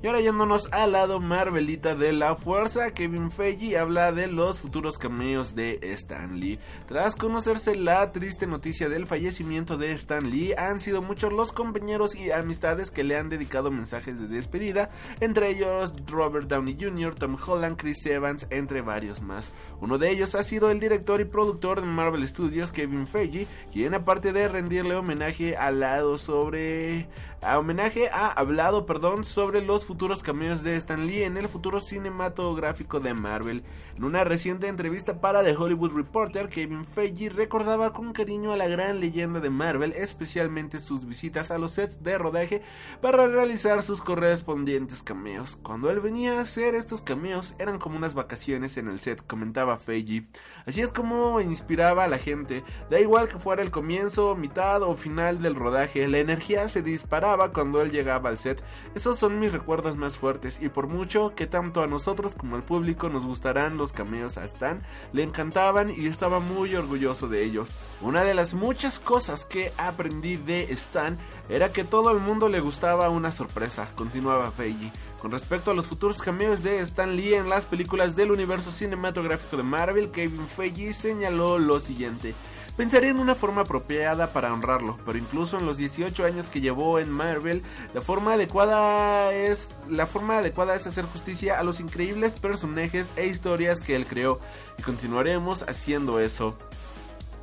Y 0.00 0.06
ahora 0.06 0.20
yéndonos 0.20 0.68
al 0.70 0.92
lado 0.92 1.18
Marvelita 1.18 1.96
de 1.96 2.12
la 2.12 2.36
fuerza, 2.36 2.92
Kevin 2.92 3.32
Feige 3.32 3.76
habla 3.76 4.12
de 4.12 4.28
los 4.28 4.60
futuros 4.60 4.96
cameos 4.96 5.56
de 5.56 5.80
Stan 5.82 6.38
Lee. 6.38 6.60
Tras 6.86 7.16
conocerse 7.16 7.74
la 7.74 8.12
triste 8.12 8.46
noticia 8.46 8.88
del 8.88 9.08
fallecimiento 9.08 9.76
de 9.76 9.90
Stan 9.94 10.30
Lee, 10.30 10.52
han 10.56 10.78
sido 10.78 11.02
muchos 11.02 11.32
los 11.32 11.50
compañeros 11.50 12.14
y 12.14 12.30
amistades 12.30 12.92
que 12.92 13.02
le 13.02 13.16
han 13.16 13.28
dedicado 13.28 13.72
mensajes 13.72 14.20
de 14.20 14.28
despedida, 14.28 14.90
entre 15.18 15.50
ellos 15.50 15.92
Robert 16.06 16.46
Downey 16.46 16.78
Jr., 16.80 17.16
Tom 17.16 17.36
Holland, 17.44 17.76
Chris 17.76 18.06
Evans, 18.06 18.46
entre 18.50 18.82
varios 18.82 19.20
más. 19.20 19.50
Uno 19.80 19.98
de 19.98 20.12
ellos 20.12 20.36
ha 20.36 20.44
sido 20.44 20.70
el 20.70 20.78
director 20.78 21.20
y 21.20 21.24
productor 21.24 21.80
de 21.80 21.88
Marvel 21.88 22.26
Studios, 22.28 22.70
Kevin 22.70 23.08
Feige, 23.08 23.48
quien 23.72 23.94
aparte 23.94 24.32
de 24.32 24.46
rendirle 24.46 24.94
homenaje 24.94 25.56
al 25.56 25.80
lado 25.80 26.18
sobre 26.18 27.08
a 27.40 27.58
homenaje 27.58 28.08
ha 28.08 28.28
hablado, 28.32 28.84
perdón, 28.84 29.24
sobre 29.24 29.62
los 29.62 29.84
futuros 29.88 30.22
cameos 30.22 30.62
de 30.62 30.76
Stan 30.76 31.06
Lee 31.06 31.22
en 31.22 31.38
el 31.38 31.48
futuro 31.48 31.80
cinematográfico 31.80 33.00
de 33.00 33.14
Marvel. 33.14 33.64
En 33.96 34.04
una 34.04 34.22
reciente 34.22 34.68
entrevista 34.68 35.18
para 35.22 35.42
The 35.42 35.56
Hollywood 35.56 35.92
Reporter, 35.92 36.50
Kevin 36.50 36.84
Feige 36.84 37.30
recordaba 37.30 37.94
con 37.94 38.12
cariño 38.12 38.52
a 38.52 38.58
la 38.58 38.68
gran 38.68 39.00
leyenda 39.00 39.40
de 39.40 39.48
Marvel, 39.48 39.94
especialmente 39.94 40.78
sus 40.78 41.06
visitas 41.06 41.50
a 41.50 41.56
los 41.56 41.72
sets 41.72 42.02
de 42.02 42.18
rodaje 42.18 42.60
para 43.00 43.28
realizar 43.28 43.82
sus 43.82 44.02
correspondientes 44.02 45.02
cameos. 45.02 45.58
Cuando 45.62 45.88
él 45.88 46.00
venía 46.00 46.36
a 46.36 46.42
hacer 46.42 46.74
estos 46.74 47.00
cameos 47.00 47.54
eran 47.58 47.78
como 47.78 47.96
unas 47.96 48.12
vacaciones 48.12 48.76
en 48.76 48.88
el 48.88 49.00
set, 49.00 49.26
comentaba 49.26 49.78
Feige. 49.78 50.26
Así 50.66 50.82
es 50.82 50.92
como 50.92 51.40
inspiraba 51.40 52.04
a 52.04 52.08
la 52.08 52.18
gente. 52.18 52.62
Da 52.90 53.00
igual 53.00 53.28
que 53.28 53.38
fuera 53.38 53.62
el 53.62 53.70
comienzo, 53.70 54.36
mitad 54.36 54.82
o 54.82 54.94
final 54.96 55.40
del 55.40 55.54
rodaje, 55.54 56.06
la 56.08 56.18
energía 56.18 56.68
se 56.68 56.82
disparaba 56.82 57.54
cuando 57.54 57.80
él 57.80 57.90
llegaba 57.90 58.28
al 58.28 58.36
set. 58.36 58.62
Esos 58.94 59.18
son 59.18 59.40
mis 59.40 59.50
recuerdos 59.50 59.77
más 59.78 60.16
fuertes 60.16 60.58
y 60.60 60.68
por 60.68 60.88
mucho 60.88 61.34
que 61.34 61.46
tanto 61.46 61.82
a 61.82 61.86
nosotros 61.86 62.34
como 62.36 62.56
al 62.56 62.62
público 62.62 63.08
nos 63.08 63.24
gustarán 63.24 63.76
los 63.76 63.92
cameos 63.92 64.36
a 64.36 64.44
Stan, 64.44 64.82
le 65.12 65.22
encantaban 65.22 65.90
y 65.90 66.06
estaba 66.06 66.40
muy 66.40 66.74
orgulloso 66.74 67.28
de 67.28 67.44
ellos. 67.44 67.70
Una 68.00 68.24
de 68.24 68.34
las 68.34 68.54
muchas 68.54 68.98
cosas 68.98 69.44
que 69.44 69.72
aprendí 69.76 70.36
de 70.36 70.64
Stan 70.72 71.16
era 71.48 71.72
que 71.72 71.84
todo 71.84 72.10
el 72.10 72.18
mundo 72.18 72.48
le 72.48 72.60
gustaba 72.60 73.08
una 73.08 73.30
sorpresa, 73.30 73.88
continuaba 73.94 74.50
Feige. 74.50 74.90
Con 75.20 75.30
respecto 75.30 75.70
a 75.70 75.74
los 75.74 75.86
futuros 75.86 76.18
cameos 76.18 76.62
de 76.62 76.80
Stan 76.80 77.16
Lee 77.16 77.34
en 77.34 77.48
las 77.48 77.64
películas 77.64 78.14
del 78.14 78.30
universo 78.30 78.70
cinematográfico 78.70 79.56
de 79.56 79.62
Marvel, 79.62 80.10
Kevin 80.10 80.46
Feige 80.46 80.92
señaló 80.92 81.58
lo 81.58 81.80
siguiente. 81.80 82.34
Pensaría 82.78 83.10
en 83.10 83.18
una 83.18 83.34
forma 83.34 83.62
apropiada 83.62 84.28
para 84.32 84.54
honrarlo, 84.54 84.96
pero 85.04 85.18
incluso 85.18 85.58
en 85.58 85.66
los 85.66 85.78
18 85.78 86.24
años 86.24 86.48
que 86.48 86.60
llevó 86.60 87.00
en 87.00 87.10
Marvel, 87.10 87.64
la 87.92 88.00
forma 88.00 88.34
adecuada 88.34 89.32
es 89.32 89.68
la 89.88 90.06
forma 90.06 90.38
adecuada 90.38 90.76
es 90.76 90.86
hacer 90.86 91.04
justicia 91.04 91.58
a 91.58 91.64
los 91.64 91.80
increíbles 91.80 92.38
personajes 92.38 93.10
e 93.16 93.26
historias 93.26 93.80
que 93.80 93.96
él 93.96 94.06
creó 94.06 94.38
y 94.78 94.82
continuaremos 94.82 95.64
haciendo 95.64 96.20
eso. 96.20 96.56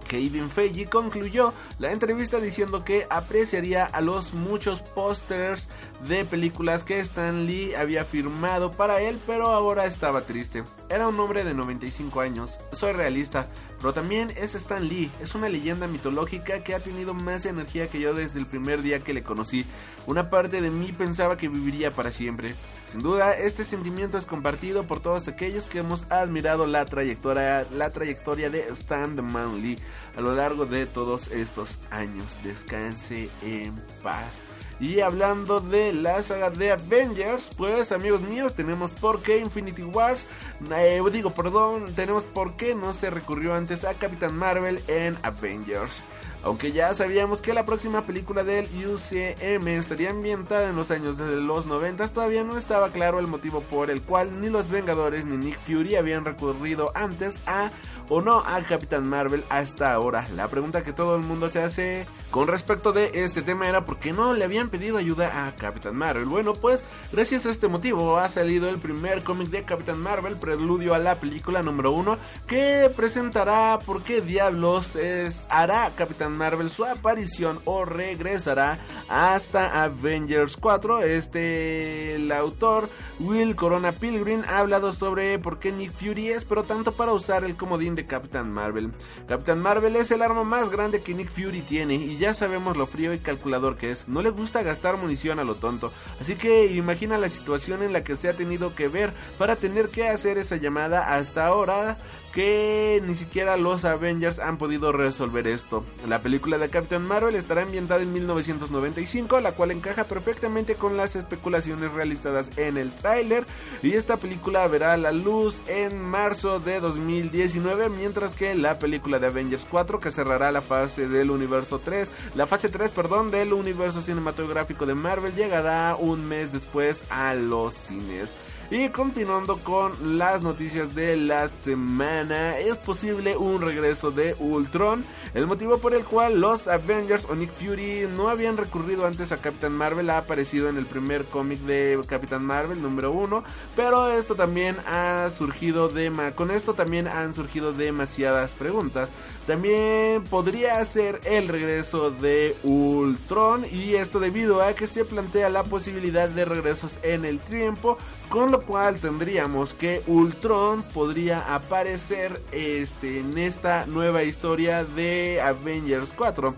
Kevin 0.08 0.50
Feige 0.50 0.86
concluyó 0.86 1.54
la 1.80 1.92
entrevista 1.92 2.40
diciendo 2.40 2.84
que 2.84 3.06
apreciaría 3.10 3.86
a 3.86 4.02
los 4.02 4.34
muchos 4.34 4.82
pósters 4.82 5.70
de 6.08 6.26
películas 6.26 6.84
que 6.84 7.00
Stan 7.00 7.46
Lee 7.46 7.76
había 7.76 8.06
firmado 8.06 8.72
para 8.72 9.02
él, 9.02 9.20
pero 9.26 9.48
ahora 9.48 9.86
estaba 9.86 10.22
triste. 10.22 10.64
Era 10.90 11.08
un 11.08 11.20
hombre 11.20 11.44
de 11.44 11.54
95 11.54 12.22
años, 12.22 12.60
soy 12.72 12.94
realista, 12.94 13.48
pero 13.78 13.94
también 13.94 14.32
es 14.38 14.56
Stan 14.56 14.88
Lee, 14.88 15.12
es 15.22 15.36
una 15.36 15.50
leyenda 15.50 15.88
mitológica 15.88 16.64
que 16.64 16.76
ha 16.76 16.80
tenido 16.80 17.14
más 17.14 17.46
energía 17.46 17.88
que 17.88 18.00
yo 18.00 18.14
desde 18.14 18.40
el 18.40 18.46
primer 18.46 18.82
día 18.82 19.00
que 19.00 19.14
le 19.14 19.24
conocí. 19.24 19.66
Una 20.06 20.30
parte 20.30 20.62
de 20.62 20.70
mí 20.70 20.92
pensaba 20.92 21.38
que 21.38 21.50
viviría 21.50 21.92
para 21.92 22.12
siempre. 22.12 22.54
Sin 22.96 23.04
duda, 23.04 23.34
este 23.34 23.66
sentimiento 23.66 24.18
es 24.18 24.26
compartido 24.26 24.84
por 24.84 25.02
todos 25.02 25.28
aquellos 25.28 25.66
que 25.66 25.80
hemos 25.80 26.10
admirado 26.10 26.66
la 26.66 26.86
trayectoria, 26.86 27.68
la 27.72 27.90
trayectoria 27.90 28.50
de 28.50 28.70
Stan 28.70 29.18
the 29.18 29.22
Man 29.22 29.62
Lee 29.62 29.78
a 30.16 30.22
lo 30.22 30.34
largo 30.34 30.66
de 30.66 30.86
todos 30.86 31.30
estos 31.30 31.78
años. 31.92 32.26
Descanse 32.42 33.30
en 33.42 33.76
paz. 34.02 34.40
Y 34.80 35.02
hablando 35.02 35.60
de 35.60 35.92
la 35.92 36.24
saga 36.24 36.50
de 36.50 36.72
Avengers, 36.72 37.52
pues 37.58 37.92
amigos 37.92 38.22
míos, 38.22 38.56
tenemos 38.56 38.92
por 38.92 39.22
qué 39.22 39.40
Infinity 39.40 39.84
Wars, 39.84 40.26
eh, 40.74 41.02
digo, 41.12 41.32
perdón, 41.32 41.94
tenemos 41.96 42.24
por 42.24 42.56
qué 42.56 42.76
no 42.76 42.94
se 42.94 43.10
recurrió 43.10 43.56
antes 43.56 43.84
a 43.84 43.96
Capitán 43.96 44.38
Marvel 44.38 44.82
en 44.88 45.18
Avengers. 45.22 46.02
Aunque 46.46 46.72
ya 46.72 46.94
sabíamos 46.94 47.42
que 47.42 47.56
la 47.56 47.66
próxima 47.66 48.04
película 48.04 48.44
del 48.44 48.68
UCM 48.68 49.68
estaría 49.68 50.12
ambientada 50.12 50.70
en 50.70 50.76
los 50.76 50.92
años 50.92 51.18
de 51.18 51.38
los 51.38 51.66
90, 51.66 52.08
todavía 52.10 52.44
no 52.44 52.56
estaba 52.56 52.90
claro 52.90 53.20
el 53.20 53.26
motivo 53.26 53.62
por 53.62 53.90
el 53.90 54.04
cual 54.04 54.40
ni 54.40 54.52
los 54.52 54.70
Vengadores 54.70 55.26
ni 55.26 55.38
Nick 55.38 55.60
Fury 55.62 55.96
habían 55.96 56.24
recurrido 56.24 56.92
antes 56.94 57.40
a 57.48 57.72
o 58.10 58.22
no 58.22 58.40
a 58.40 58.62
Capitán 58.62 59.08
Marvel 59.08 59.44
hasta 59.50 59.94
ahora. 59.94 60.28
La 60.36 60.48
pregunta 60.48 60.84
que 60.84 60.94
todo 60.94 61.16
el 61.16 61.24
mundo 61.24 61.50
se 61.50 61.62
hace 61.62 62.06
con 62.32 62.48
respecto 62.48 62.92
de 62.92 63.12
este 63.14 63.42
tema 63.42 63.68
era 63.70 63.86
por 63.86 63.98
qué 63.98 64.12
no 64.12 64.34
le 64.34 64.44
habían 64.44 64.70
pedido 64.70 64.98
ayuda 64.98 65.48
a 65.48 65.56
Capitán 65.56 65.96
Marvel. 65.96 66.26
Bueno, 66.26 66.54
pues 66.54 66.84
gracias 67.12 67.46
a 67.46 67.50
este 67.50 67.68
motivo 67.68 68.18
ha 68.18 68.28
salido 68.30 68.70
el 68.70 68.80
primer 68.80 69.24
cómic 69.24 69.50
de 69.50 69.64
Capitán 69.64 70.00
Marvel, 70.00 70.36
preludio 70.36 70.94
a 70.94 71.00
la 71.00 71.16
película 71.16 71.64
número 71.64 71.92
uno, 71.92 72.18
que 72.48 72.92
presentará 72.96 73.80
por 73.86 74.04
qué 74.04 74.22
diablos 74.22 74.96
es, 74.96 75.48
hará 75.50 75.92
Capitán 75.96 76.38
Marvel 76.38 76.70
su 76.70 76.86
aparición 76.86 77.60
o 77.66 77.86
regresará 77.86 78.80
hasta 79.10 79.84
Avengers 79.84 80.58
4. 80.58 81.04
Este, 81.04 82.16
el 82.16 82.32
autor 82.32 82.90
Will 83.20 83.56
Corona 83.56 83.94
Pilgrim 83.94 84.44
ha 84.48 84.60
hablado 84.60 84.92
sobre 84.92 85.40
por 85.40 85.60
qué 85.60 85.72
Nick 85.72 85.94
Fury 85.94 86.30
es, 86.30 86.44
pero 86.44 86.64
tanto 86.64 86.92
para 86.92 87.14
usar 87.14 87.44
el 87.44 87.56
comodín 87.56 87.95
de 87.96 88.06
Capitán 88.06 88.52
Marvel. 88.52 88.92
Capitán 89.28 89.62
Marvel 89.62 89.96
es 89.96 90.12
el 90.12 90.22
arma 90.22 90.44
más 90.44 90.70
grande 90.70 91.02
que 91.02 91.14
Nick 91.14 91.30
Fury 91.30 91.62
tiene 91.62 91.96
y 91.96 92.18
ya 92.18 92.34
sabemos 92.34 92.78
lo 92.78 92.86
frío 92.86 93.14
y 93.14 93.20
calculador 93.20 93.78
que 93.78 93.92
es. 93.92 94.08
No 94.08 94.22
le 94.22 94.30
gusta 94.30 94.64
gastar 94.64 94.98
munición 94.98 95.40
a 95.40 95.44
lo 95.44 95.56
tonto, 95.56 95.92
así 96.20 96.36
que 96.36 96.66
imagina 96.68 97.18
la 97.18 97.30
situación 97.30 97.84
en 97.84 97.94
la 97.94 98.04
que 98.04 98.16
se 98.16 98.30
ha 98.30 98.34
tenido 98.34 98.76
que 98.76 98.88
ver 98.88 99.14
para 99.38 99.56
tener 99.56 99.90
que 99.90 100.08
hacer 100.08 100.38
esa 100.38 100.58
llamada 100.58 101.16
hasta 101.16 101.48
ahora 101.48 101.98
que 102.36 103.02
ni 103.08 103.16
siquiera 103.16 103.56
los 103.56 103.86
Avengers 103.86 104.40
han 104.40 104.58
podido 104.58 104.92
resolver 104.92 105.48
esto. 105.48 105.86
La 106.06 106.20
película 106.20 106.58
de 106.58 106.68
Captain 106.68 107.02
Marvel 107.02 107.34
estará 107.34 107.62
ambientada 107.62 108.02
en 108.02 108.12
1995, 108.12 109.40
la 109.40 109.54
cual 109.54 109.72
encaja 109.72 110.04
perfectamente 110.04 110.76
con 110.76 110.98
las 110.98 111.16
especulaciones 111.16 111.94
realizadas 111.94 112.50
en 112.58 112.76
el 112.76 112.92
tráiler 112.92 113.46
y 113.82 113.94
esta 113.94 114.18
película 114.18 114.68
verá 114.68 114.98
la 114.98 115.14
luz 115.14 115.62
en 115.68 116.02
marzo 116.02 116.60
de 116.60 116.82
2019, 116.82 117.88
mientras 117.88 118.34
que 118.34 118.54
la 118.54 118.80
película 118.80 119.18
de 119.18 119.28
Avengers 119.28 119.66
4 119.72 120.02
que 120.02 120.12
cerrará 120.12 120.52
la 120.52 120.62
fase 120.62 121.08
del 121.08 121.32
universo 121.32 121.80
3, 121.80 122.10
la 122.36 122.48
fase 122.48 122.68
3, 122.68 122.92
perdón, 122.92 123.32
del 123.32 123.54
universo 123.54 124.02
cinematográfico 124.02 124.86
de 124.86 124.94
Marvel 124.94 125.36
llegará 125.36 125.96
un 125.96 126.28
mes 126.28 126.52
después 126.52 127.06
a 127.10 127.34
los 127.34 127.76
cines. 127.76 128.36
Y 128.72 128.90
continuando 128.90 129.58
con 129.58 130.18
las 130.18 130.42
noticias 130.42 130.96
de 130.96 131.16
la 131.18 131.48
semana, 131.50 132.58
es 132.58 132.76
posible 132.78 133.38
un 133.38 133.62
regreso 133.62 134.10
de 134.10 134.36
Ultron. 134.40 135.06
El 135.36 135.46
motivo 135.46 135.78
por 135.78 135.94
el 135.94 136.04
cual 136.04 136.42
los 136.42 136.68
Avengers 136.68 137.28
o 137.30 137.36
Nick 137.36 137.52
Fury 137.52 138.08
no 138.18 138.28
habían 138.28 138.58
recurrido 138.58 139.06
antes 139.06 139.32
a 139.32 139.38
Captain 139.38 139.72
Marvel 139.72 140.10
ha 140.10 140.18
aparecido 140.18 140.68
en 140.68 140.78
el 140.78 140.88
primer 140.88 141.26
cómic 141.26 141.60
de 141.60 142.02
Captain 142.08 142.44
Marvel 142.44 142.82
número 142.82 143.12
1, 143.12 143.44
pero 143.76 144.10
esto 144.10 144.34
también 144.34 144.78
ha 144.88 145.30
surgido 145.30 145.92
con 146.34 146.50
esto 146.50 146.74
también 146.74 147.08
han 147.08 147.36
surgido 147.36 147.72
demasiadas 147.72 148.52
preguntas. 148.54 149.10
También 149.48 150.24
podría 150.24 150.84
ser 150.86 151.22
el 151.24 151.48
regreso 151.48 152.10
de 152.10 152.56
Ultron 152.64 153.64
y 153.72 153.94
esto 153.94 154.20
debido 154.20 154.64
a 154.64 154.74
que 154.74 154.88
se 154.88 155.06
plantea 155.06 155.50
la 155.50 155.64
posibilidad 155.64 156.28
de 156.28 156.46
regresos 156.46 156.98
en 157.04 157.26
el 157.26 157.38
tiempo, 157.38 158.00
con 158.30 158.52
lo 158.52 158.62
cual 158.62 159.00
tendríamos 159.00 159.76
que 159.76 160.02
Ultron 160.08 160.82
podría 160.82 161.54
aparecer 161.54 162.42
este, 162.52 163.20
en 163.20 163.38
esta 163.38 163.86
nueva 163.86 164.24
historia 164.24 164.84
de 164.84 165.40
Avengers 165.40 166.12
4. 166.18 166.56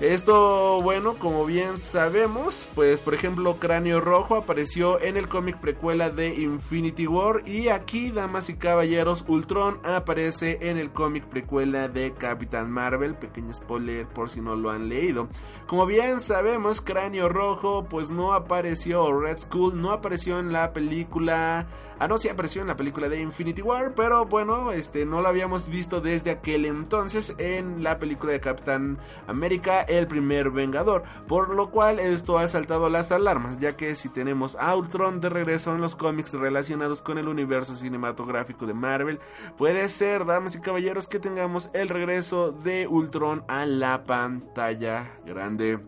Esto, 0.00 0.80
bueno, 0.80 1.14
como 1.14 1.44
bien 1.44 1.76
sabemos, 1.76 2.68
pues 2.76 3.00
por 3.00 3.14
ejemplo 3.14 3.56
Cráneo 3.58 4.00
Rojo 4.00 4.36
apareció 4.36 5.00
en 5.00 5.16
el 5.16 5.26
cómic 5.26 5.58
precuela 5.58 6.08
de 6.08 6.36
Infinity 6.36 7.08
War 7.08 7.42
y 7.48 7.66
aquí, 7.66 8.12
damas 8.12 8.48
y 8.48 8.54
caballeros, 8.54 9.24
Ultron 9.26 9.80
aparece 9.82 10.58
en 10.60 10.78
el 10.78 10.92
cómic 10.92 11.24
precuela 11.24 11.88
de 11.88 12.12
Capitán 12.12 12.70
Marvel, 12.70 13.16
pequeño 13.16 13.52
spoiler 13.52 14.06
por 14.06 14.30
si 14.30 14.40
no 14.40 14.54
lo 14.54 14.70
han 14.70 14.88
leído. 14.88 15.26
Como 15.66 15.84
bien 15.84 16.20
sabemos, 16.20 16.80
Cráneo 16.80 17.28
Rojo 17.28 17.86
pues 17.90 18.08
no 18.08 18.34
apareció, 18.34 19.12
Red 19.12 19.38
Skull 19.38 19.82
no 19.82 19.90
apareció 19.90 20.38
en 20.38 20.52
la 20.52 20.72
película, 20.72 21.66
ah 21.98 22.06
no, 22.06 22.18
sí 22.18 22.28
apareció 22.28 22.62
en 22.62 22.68
la 22.68 22.76
película 22.76 23.08
de 23.08 23.20
Infinity 23.20 23.62
War, 23.62 23.94
pero 23.96 24.26
bueno, 24.26 24.70
este 24.70 25.04
no 25.04 25.22
lo 25.22 25.26
habíamos 25.26 25.68
visto 25.68 26.00
desde 26.00 26.30
aquel 26.30 26.66
entonces 26.66 27.34
en 27.38 27.82
la 27.82 27.98
película 27.98 28.30
de 28.30 28.38
Capitán 28.38 28.98
América 29.26 29.86
el 29.88 30.06
primer 30.06 30.50
Vengador, 30.50 31.04
por 31.26 31.54
lo 31.54 31.70
cual 31.70 31.98
esto 31.98 32.38
ha 32.38 32.46
saltado 32.48 32.88
las 32.88 33.12
alarmas, 33.12 33.58
ya 33.58 33.76
que 33.76 33.94
si 33.94 34.08
tenemos 34.08 34.56
a 34.56 34.74
Ultron 34.76 35.20
de 35.20 35.28
regreso 35.28 35.74
en 35.74 35.80
los 35.80 35.96
cómics 35.96 36.32
relacionados 36.32 37.02
con 37.02 37.18
el 37.18 37.28
universo 37.28 37.74
cinematográfico 37.74 38.66
de 38.66 38.74
Marvel, 38.74 39.20
puede 39.56 39.88
ser, 39.88 40.24
damas 40.24 40.54
y 40.54 40.60
caballeros, 40.60 41.08
que 41.08 41.18
tengamos 41.20 41.70
el 41.72 41.88
regreso 41.88 42.52
de 42.52 42.86
Ultron 42.86 43.44
a 43.48 43.66
la 43.66 44.04
pantalla 44.04 45.12
grande. 45.24 45.78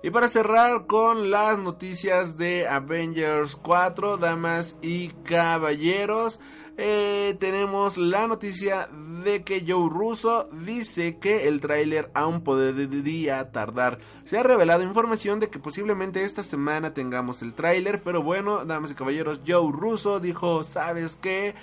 Y 0.00 0.10
para 0.10 0.28
cerrar 0.28 0.86
con 0.86 1.30
las 1.30 1.58
noticias 1.58 2.38
de 2.38 2.68
Avengers 2.68 3.56
4, 3.56 4.16
damas 4.16 4.78
y 4.80 5.08
caballeros, 5.08 6.38
eh, 6.80 7.36
tenemos 7.40 7.98
la 7.98 8.28
noticia 8.28 8.88
de 9.24 9.42
que 9.42 9.64
Joe 9.66 9.90
Russo 9.90 10.48
dice 10.52 11.18
que 11.18 11.48
el 11.48 11.60
tráiler 11.60 12.08
aún 12.14 12.44
podría 12.44 13.50
tardar. 13.50 13.98
Se 14.24 14.38
ha 14.38 14.44
revelado 14.44 14.84
información 14.84 15.40
de 15.40 15.50
que 15.50 15.58
posiblemente 15.58 16.22
esta 16.22 16.44
semana 16.44 16.94
tengamos 16.94 17.42
el 17.42 17.54
tráiler, 17.54 18.00
pero 18.02 18.22
bueno, 18.22 18.64
damas 18.64 18.92
y 18.92 18.94
caballeros, 18.94 19.40
Joe 19.44 19.72
Russo 19.72 20.20
dijo, 20.20 20.62
¿sabes 20.62 21.16
qué? 21.16 21.56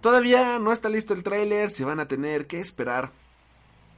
Todavía 0.00 0.60
no 0.60 0.72
está 0.72 0.88
listo 0.88 1.14
el 1.14 1.24
tráiler, 1.24 1.70
se 1.70 1.84
van 1.84 1.98
a 1.98 2.06
tener 2.06 2.46
que 2.46 2.60
esperar 2.60 3.10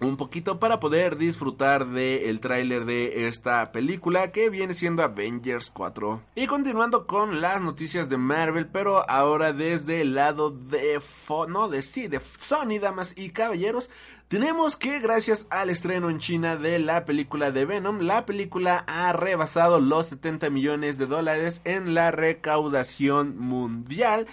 un 0.00 0.16
poquito 0.16 0.58
para 0.58 0.80
poder 0.80 1.16
disfrutar 1.16 1.86
del 1.86 2.24
el 2.24 2.40
tráiler 2.40 2.84
de 2.84 3.28
esta 3.28 3.72
película 3.72 4.32
que 4.32 4.50
viene 4.50 4.74
siendo 4.74 5.02
Avengers 5.02 5.70
4. 5.70 6.20
Y 6.34 6.46
continuando 6.46 7.06
con 7.06 7.40
las 7.40 7.60
noticias 7.60 8.08
de 8.08 8.16
Marvel, 8.16 8.66
pero 8.66 9.08
ahora 9.08 9.52
desde 9.52 10.00
el 10.00 10.14
lado 10.14 10.50
de 10.50 11.00
no 11.48 11.68
de 11.68 11.82
sí, 11.82 12.08
de 12.08 12.20
Sony, 12.38 12.78
damas 12.80 13.14
y 13.16 13.30
caballeros, 13.30 13.90
tenemos 14.28 14.76
que 14.76 15.00
gracias 15.00 15.46
al 15.50 15.70
estreno 15.70 16.10
en 16.10 16.18
China 16.18 16.56
de 16.56 16.78
la 16.78 17.04
película 17.04 17.50
de 17.50 17.66
Venom, 17.66 18.00
la 18.00 18.24
película 18.26 18.82
ha 18.86 19.12
rebasado 19.12 19.80
los 19.80 20.06
70 20.06 20.50
millones 20.50 20.98
de 20.98 21.06
dólares 21.06 21.60
en 21.64 21.94
la 21.94 22.10
recaudación 22.10 23.38
mundial. 23.38 24.26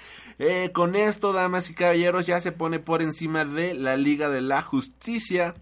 Eh, 0.43 0.71
con 0.73 0.95
esto, 0.95 1.33
damas 1.33 1.69
y 1.69 1.75
caballeros, 1.75 2.25
ya 2.25 2.41
se 2.41 2.51
pone 2.51 2.79
por 2.79 3.03
encima 3.03 3.45
de 3.45 3.75
la 3.75 3.95
Liga 3.95 4.27
de 4.27 4.41
la 4.41 4.63
Justicia. 4.63 5.53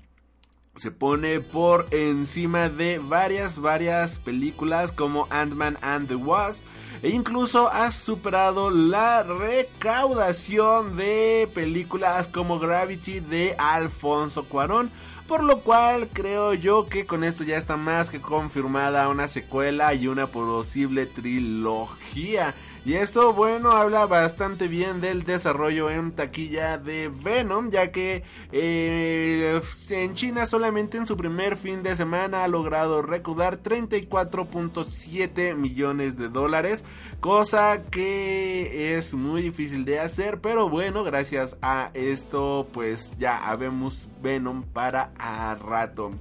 Se 0.78 0.90
pone 0.90 1.42
por 1.42 1.88
encima 1.92 2.70
de 2.70 2.98
varias, 2.98 3.60
varias 3.60 4.20
películas 4.20 4.94
como 4.94 5.28
Ant-Man 5.32 5.78
and 5.82 6.08
the 6.08 6.16
Wasp. 6.16 6.62
E 7.02 7.10
incluso 7.10 7.70
ha 7.70 7.92
superado 7.92 8.72
la 8.72 9.24
recaudación 9.24 10.96
de 10.96 11.50
películas 11.54 12.30
como 12.30 12.58
Gravity 12.58 13.20
de 13.20 13.56
Alfonso 13.58 14.46
Cuarón. 14.46 14.92
Por 15.28 15.44
lo 15.44 15.60
cual 15.60 16.08
creo 16.08 16.54
yo 16.54 16.88
que 16.88 17.06
con 17.06 17.26
esto 17.26 17.44
ya 17.44 17.58
está 17.58 17.76
más 17.76 18.10
que 18.10 18.22
confirmada 18.22 19.10
una 19.10 19.28
secuela 19.28 19.94
y 19.94 20.08
una 20.08 20.28
posible 20.28 21.06
trilogía. 21.06 22.56
Y 22.86 22.94
esto, 22.94 23.34
bueno, 23.34 23.72
habla 23.72 24.06
bastante 24.06 24.70
bien 24.70 25.02
del 25.02 25.24
desarrollo 25.24 25.90
en 25.90 26.14
taquilla 26.14 26.78
de 26.78 27.10
Venom, 27.10 27.70
ya 27.70 27.92
que 27.92 28.24
eh, 28.54 29.62
en 29.90 30.16
China 30.16 30.46
solamente 30.46 30.98
en 30.98 31.06
su 31.06 31.18
primer 31.18 31.58
fin 31.58 31.84
de 31.84 31.96
semana 31.96 32.46
ha 32.46 32.48
logrado 32.48 33.02
recaudar 33.02 33.62
34.7 33.62 35.56
millones 35.56 36.18
de 36.18 36.30
dólares, 36.30 36.86
cosa 37.20 37.84
que 37.92 38.98
es 38.98 39.14
muy 39.14 39.42
difícil 39.42 39.84
de 39.84 40.00
hacer, 40.00 40.40
pero 40.40 40.70
bueno, 40.70 41.04
gracias 41.04 41.58
a 41.62 41.92
esto, 41.94 42.66
pues 42.74 43.14
ya 43.20 43.46
habemos 43.46 44.08
Venom 44.22 44.64
para 44.64 45.12
a 45.18 45.54
rato. 45.56 46.12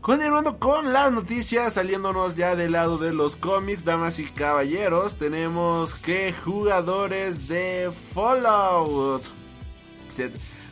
Continuando 0.00 0.58
con 0.58 0.92
las 0.92 1.12
noticias, 1.12 1.74
saliéndonos 1.74 2.36
ya 2.36 2.54
del 2.54 2.72
lado 2.72 2.98
de 2.98 3.12
los 3.12 3.36
cómics, 3.36 3.84
damas 3.84 4.18
y 4.18 4.24
caballeros, 4.24 5.16
tenemos 5.16 5.94
que 5.94 6.32
jugadores 6.32 7.48
de 7.48 7.90
Fallout 8.14 9.22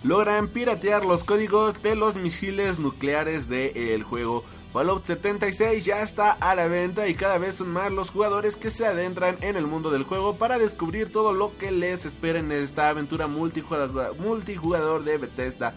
logran 0.03 0.49
piratear 0.49 1.05
los 1.05 1.24
códigos 1.24 1.83
de 1.83 1.97
los 1.97 2.16
misiles 2.16 2.79
nucleares 2.79 3.49
del 3.49 4.03
juego. 4.05 4.45
Fallout 4.72 5.05
76 5.05 5.85
ya 5.85 6.03
está 6.03 6.33
a 6.33 6.55
la 6.55 6.68
venta 6.68 7.09
y 7.09 7.14
cada 7.14 7.39
vez 7.39 7.57
son 7.57 7.72
más 7.72 7.91
los 7.91 8.11
jugadores 8.11 8.57
que 8.57 8.70
se 8.70 8.87
adentran 8.87 9.37
en 9.41 9.57
el 9.57 9.66
mundo 9.66 9.91
del 9.91 10.05
juego 10.05 10.37
para 10.37 10.59
descubrir 10.59 11.11
todo 11.11 11.33
lo 11.33 11.57
que 11.59 11.70
les 11.70 12.05
espera 12.05 12.39
en 12.39 12.53
esta 12.53 12.89
aventura 12.89 13.27
multijugador 13.27 15.03
de 15.05 15.18
Bethesda. 15.18 15.74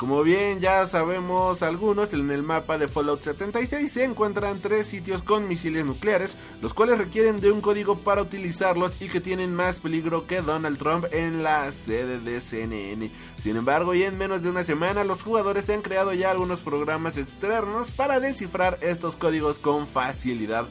Como 0.00 0.22
bien 0.22 0.60
ya 0.60 0.86
sabemos 0.86 1.62
algunos, 1.62 2.14
en 2.14 2.30
el 2.30 2.42
mapa 2.42 2.78
de 2.78 2.88
Fallout 2.88 3.20
76 3.20 3.92
se 3.92 4.02
encuentran 4.02 4.58
tres 4.58 4.86
sitios 4.86 5.22
con 5.22 5.46
misiles 5.46 5.84
nucleares, 5.84 6.38
los 6.62 6.72
cuales 6.72 6.96
requieren 6.96 7.38
de 7.38 7.52
un 7.52 7.60
código 7.60 7.98
para 7.98 8.22
utilizarlos 8.22 9.02
y 9.02 9.10
que 9.10 9.20
tienen 9.20 9.54
más 9.54 9.78
peligro 9.78 10.26
que 10.26 10.40
Donald 10.40 10.78
Trump 10.78 11.04
en 11.12 11.42
la 11.42 11.70
sede 11.72 12.18
de 12.18 12.40
CNN. 12.40 13.10
Sin 13.42 13.58
embargo, 13.58 13.94
y 13.94 14.04
en 14.04 14.16
menos 14.16 14.42
de 14.42 14.48
una 14.48 14.64
semana, 14.64 15.04
los 15.04 15.22
jugadores 15.22 15.68
han 15.68 15.82
creado 15.82 16.14
ya 16.14 16.30
algunos 16.30 16.60
programas 16.60 17.18
externos 17.18 17.90
para 17.90 18.20
descifrar 18.20 18.78
estos 18.80 19.16
códigos 19.16 19.58
con 19.58 19.86
facilidad. 19.86 20.66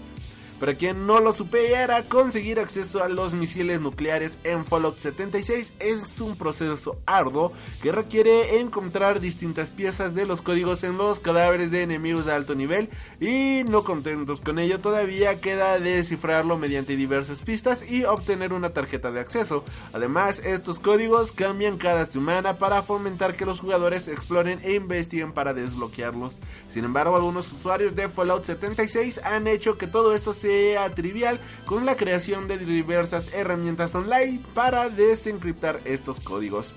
Para 0.60 0.76
quien 0.76 1.07
no 1.07 1.22
lo 1.22 1.32
supiera, 1.32 2.03
conseguir 2.03 2.60
acceso 2.60 3.01
a 3.01 3.07
los 3.07 3.34
misiles 3.34 3.80
nucleares 3.80 4.38
en 4.43 4.66
Fallout 4.66 4.97
76 4.97 5.74
es 5.80 6.20
un 6.20 6.36
proceso 6.36 6.97
arduo 7.05 7.53
que 7.82 7.93
requiere 7.93 8.60
encontrar 8.60 9.22
distintas 9.22 9.70
piezas 9.70 10.14
de 10.16 10.26
los 10.26 10.41
códigos 10.41 10.84
en 10.84 10.97
los 10.97 11.22
cadáveres 11.22 11.72
de 11.72 11.84
enemigos 11.84 12.26
de 12.26 12.34
alto 12.34 12.55
nivel 12.55 12.89
y 13.22 13.64
no 13.70 13.86
contentos 13.86 14.41
con 14.41 14.60
ello 14.60 14.80
todavía 14.80 15.39
queda 15.39 15.80
descifrarlo 15.80 16.57
mediante 16.57 16.97
diversas 16.97 17.39
pistas 17.39 17.82
y 17.89 18.03
obtener 18.03 18.51
una 18.51 18.72
tarjeta 18.72 19.12
de 19.12 19.22
acceso. 19.22 19.64
Además, 19.93 20.39
estos 20.43 20.78
códigos 20.78 21.32
cambian 21.32 21.78
cada 21.78 22.05
semana 22.05 22.57
para 22.57 22.82
fomentar 22.82 23.38
que 23.38 23.45
los 23.45 23.62
jugadores 23.62 24.10
exploren 24.10 24.60
e 24.64 24.74
investiguen 24.74 25.32
para 25.32 25.53
desbloquearlos. 25.53 26.39
Sin 26.68 26.84
embargo, 26.84 27.16
algunos 27.16 27.49
usuarios 27.53 27.95
de 27.95 28.10
Fallout 28.10 28.43
76 28.43 29.22
han 29.24 29.47
hecho 29.47 29.78
que 29.78 29.88
todo 29.88 30.14
esto 30.14 30.34
sea 30.50 30.89
trivial 30.89 31.39
con 31.66 31.86
la 31.86 31.95
creación 31.95 32.47
de 32.47 32.58
diversas 32.58 33.32
herramientas 33.34 33.93
online 33.93 34.39
para 34.56 34.89
desencriptar 34.89 35.80
estos 35.86 36.20
códigos. 36.20 36.74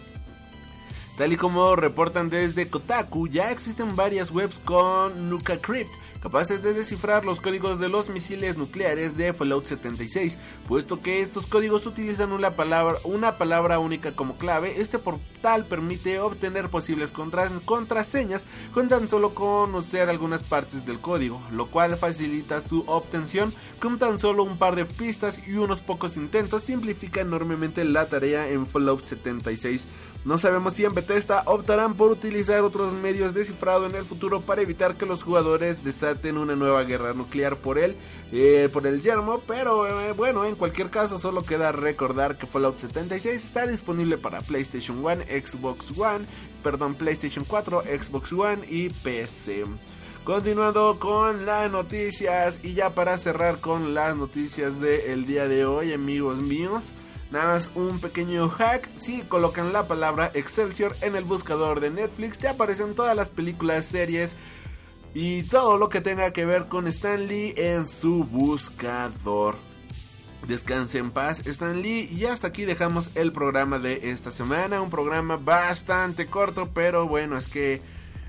Tal 1.17 1.33
y 1.33 1.39
como 1.39 1.75
reportan 1.75 2.29
desde 2.29 2.69
Kotaku, 2.69 3.29
ya 3.29 3.51
existen 3.51 3.97
varias 3.97 4.31
webs 4.31 4.59
con 4.59 5.31
NukaCrypt 5.31 5.91
capaces 6.23 6.63
de 6.63 6.73
descifrar 6.73 7.25
los 7.25 7.41
códigos 7.41 7.81
de 7.81 7.89
los 7.89 8.09
misiles 8.09 8.57
nucleares 8.57 9.17
de 9.17 9.33
Fallout 9.33 9.65
76, 9.65 10.39
puesto 10.69 11.01
que 11.01 11.21
estos 11.21 11.47
códigos 11.47 11.85
utilizan 11.85 12.33
una 12.33 12.53
palabra, 12.53 12.99
una 13.05 13.39
palabra 13.39 13.81
única 13.81 14.13
como 14.13 14.37
clave. 14.37 14.81
Este 14.81 14.99
portal 14.99 15.67
permite 15.67 16.21
obtener 16.21 16.69
posibles 16.69 17.11
contraseñas 17.65 18.47
con 18.73 18.89
tan 18.89 19.09
solo 19.09 19.35
conocer 19.35 20.09
algunas 20.09 20.45
partes 20.45 20.87
del 20.87 21.01
código, 21.01 21.43
lo 21.51 21.67
cual 21.67 21.97
facilita 21.97 22.61
su 22.61 22.85
obtención 22.87 23.53
con 23.81 23.99
tan 23.99 24.21
solo 24.21 24.45
un 24.45 24.59
par 24.59 24.77
de 24.77 24.85
pistas 24.85 25.41
y 25.47 25.57
unos 25.57 25.81
pocos 25.81 26.17
intentos 26.17 26.63
simplifica 26.63 27.21
enormemente 27.21 27.85
la 27.85 28.07
tarea 28.07 28.49
en 28.49 28.67
Fallout 28.67 29.05
76. 29.05 29.89
No 30.25 30.39
sabemos 30.39 30.75
si 30.75 30.85
en 30.85 30.95
Bethesda 30.95 31.43
optarán 31.47 31.95
por 31.95 32.13
utilizar 32.13 32.61
otros 32.61 32.93
medios 32.93 33.35
de 33.35 33.45
cifrado 33.45 33.87
en 33.87 33.97
el 33.97 34.05
futuro 34.05 34.41
para 34.41 34.63
evitar 34.63 34.95
que 34.95 35.05
los 35.05 35.25
jugadores 35.25 35.83
desaten 36.13 36.39
una 36.39 36.55
nueva 36.55 36.83
guerra 36.85 37.15
nuclear 37.15 37.57
por 37.57 37.79
él, 37.79 37.97
eh, 38.33 38.69
por 38.73 38.87
el 38.87 39.03
yermo, 39.03 39.41
pero 39.47 39.89
eh, 39.89 40.13
bueno, 40.13 40.45
en 40.45 40.55
cualquier 40.55 40.91
caso 40.91 41.19
solo 41.19 41.43
queda 41.43 41.73
recordar 41.73 42.37
que 42.37 42.47
Fallout 42.47 42.79
76 42.79 43.43
está 43.43 43.67
disponible 43.67 44.19
para 44.19 44.41
PlayStation 44.41 45.05
1, 45.05 45.25
Xbox 45.25 45.97
One, 45.97 46.27
perdón, 46.63 46.95
PlayStation 46.95 47.45
4, 47.47 47.83
Xbox 47.83 48.33
One 48.33 48.59
y 48.69 48.89
PC. 48.89 49.65
Continuando 50.25 50.99
con 51.01 51.47
las 51.47 51.71
noticias 51.71 52.61
y 52.63 52.75
ya 52.75 52.91
para 52.91 53.19
cerrar 53.19 53.59
con 53.59 53.93
las 53.93 54.17
noticias 54.17 54.81
del 54.81 55.27
día 55.27 55.49
de 55.49 55.65
hoy, 55.65 55.93
amigos 55.93 56.41
míos. 56.43 56.85
Nada 57.33 57.55
más 57.55 57.71
un 57.75 57.99
pequeño 57.99 58.49
hack. 58.51 58.89
Si 58.97 59.23
colocan 59.23 59.73
la 59.73 59.89
palabra 59.89 60.31
Excelsior 60.35 60.95
en 61.01 61.17
el 61.17 61.25
buscador 61.25 61.81
de 61.81 61.91
Netflix, 61.91 62.39
te 62.39 62.47
aparecen 62.47 62.95
todas 62.95 63.17
las 63.17 63.31
películas, 63.31 63.87
series 63.87 64.37
y 65.15 65.43
todo 65.43 65.77
lo 65.79 65.89
que 65.89 66.01
tenga 66.01 66.33
que 66.33 66.45
ver 66.45 66.67
con 66.67 66.87
Stan 66.89 67.27
Lee 67.27 67.55
en 67.57 67.87
su 67.87 68.25
buscador. 68.25 69.57
Descanse 70.47 70.99
en 70.99 71.11
paz, 71.11 71.47
Stan 71.47 71.81
Lee. 71.83 72.09
Y 72.11 72.25
hasta 72.25 72.49
aquí 72.49 72.65
dejamos 72.65 73.11
el 73.15 73.33
programa 73.33 73.79
de 73.79 74.11
esta 74.11 74.33
semana. 74.33 74.83
Un 74.83 74.91
programa 74.91 75.37
bastante 75.37 76.27
corto, 76.27 76.71
pero 76.75 77.07
bueno, 77.07 77.37
es 77.37 77.47
que 77.47 77.81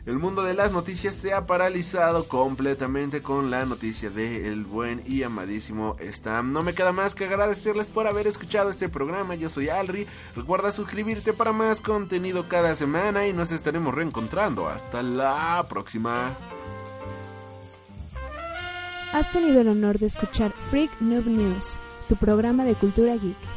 el 0.05 0.19
mundo 0.19 0.43
de 0.43 0.53
las 0.53 0.73
noticias 0.73 1.15
se 1.15 1.33
ha 1.33 1.47
paralizado 1.47 2.27
completamente 2.27 3.21
con 3.21 3.49
la 3.49 3.63
noticia 3.63 4.09
de 4.09 4.49
el 4.51 4.65
buen 4.65 5.01
y 5.07 5.23
amadísimo 5.23 5.95
Stam. 6.01 6.51
No 6.51 6.61
me 6.61 6.73
queda 6.73 6.91
más 6.91 7.15
que 7.15 7.23
agradecerles 7.23 7.87
por 7.87 8.05
haber 8.05 8.27
escuchado 8.27 8.69
este 8.69 8.89
programa. 8.89 9.35
Yo 9.35 9.47
soy 9.47 9.69
Alri. 9.69 10.05
Recuerda 10.35 10.73
suscribirte 10.73 11.31
para 11.31 11.53
más 11.53 11.79
contenido 11.79 12.49
cada 12.49 12.75
semana 12.75 13.25
y 13.27 13.33
nos 13.33 13.51
estaremos 13.51 13.95
reencontrando. 13.95 14.67
Hasta 14.67 15.01
la 15.01 15.65
próxima. 15.69 16.35
Has 19.13 19.31
tenido 19.31 19.61
el 19.61 19.67
honor 19.67 19.99
de 19.99 20.07
escuchar 20.07 20.51
Freak 20.71 20.99
Noob 20.99 21.27
News, 21.27 21.77
tu 22.09 22.15
programa 22.15 22.65
de 22.65 22.73
cultura 22.73 23.15
geek. 23.15 23.52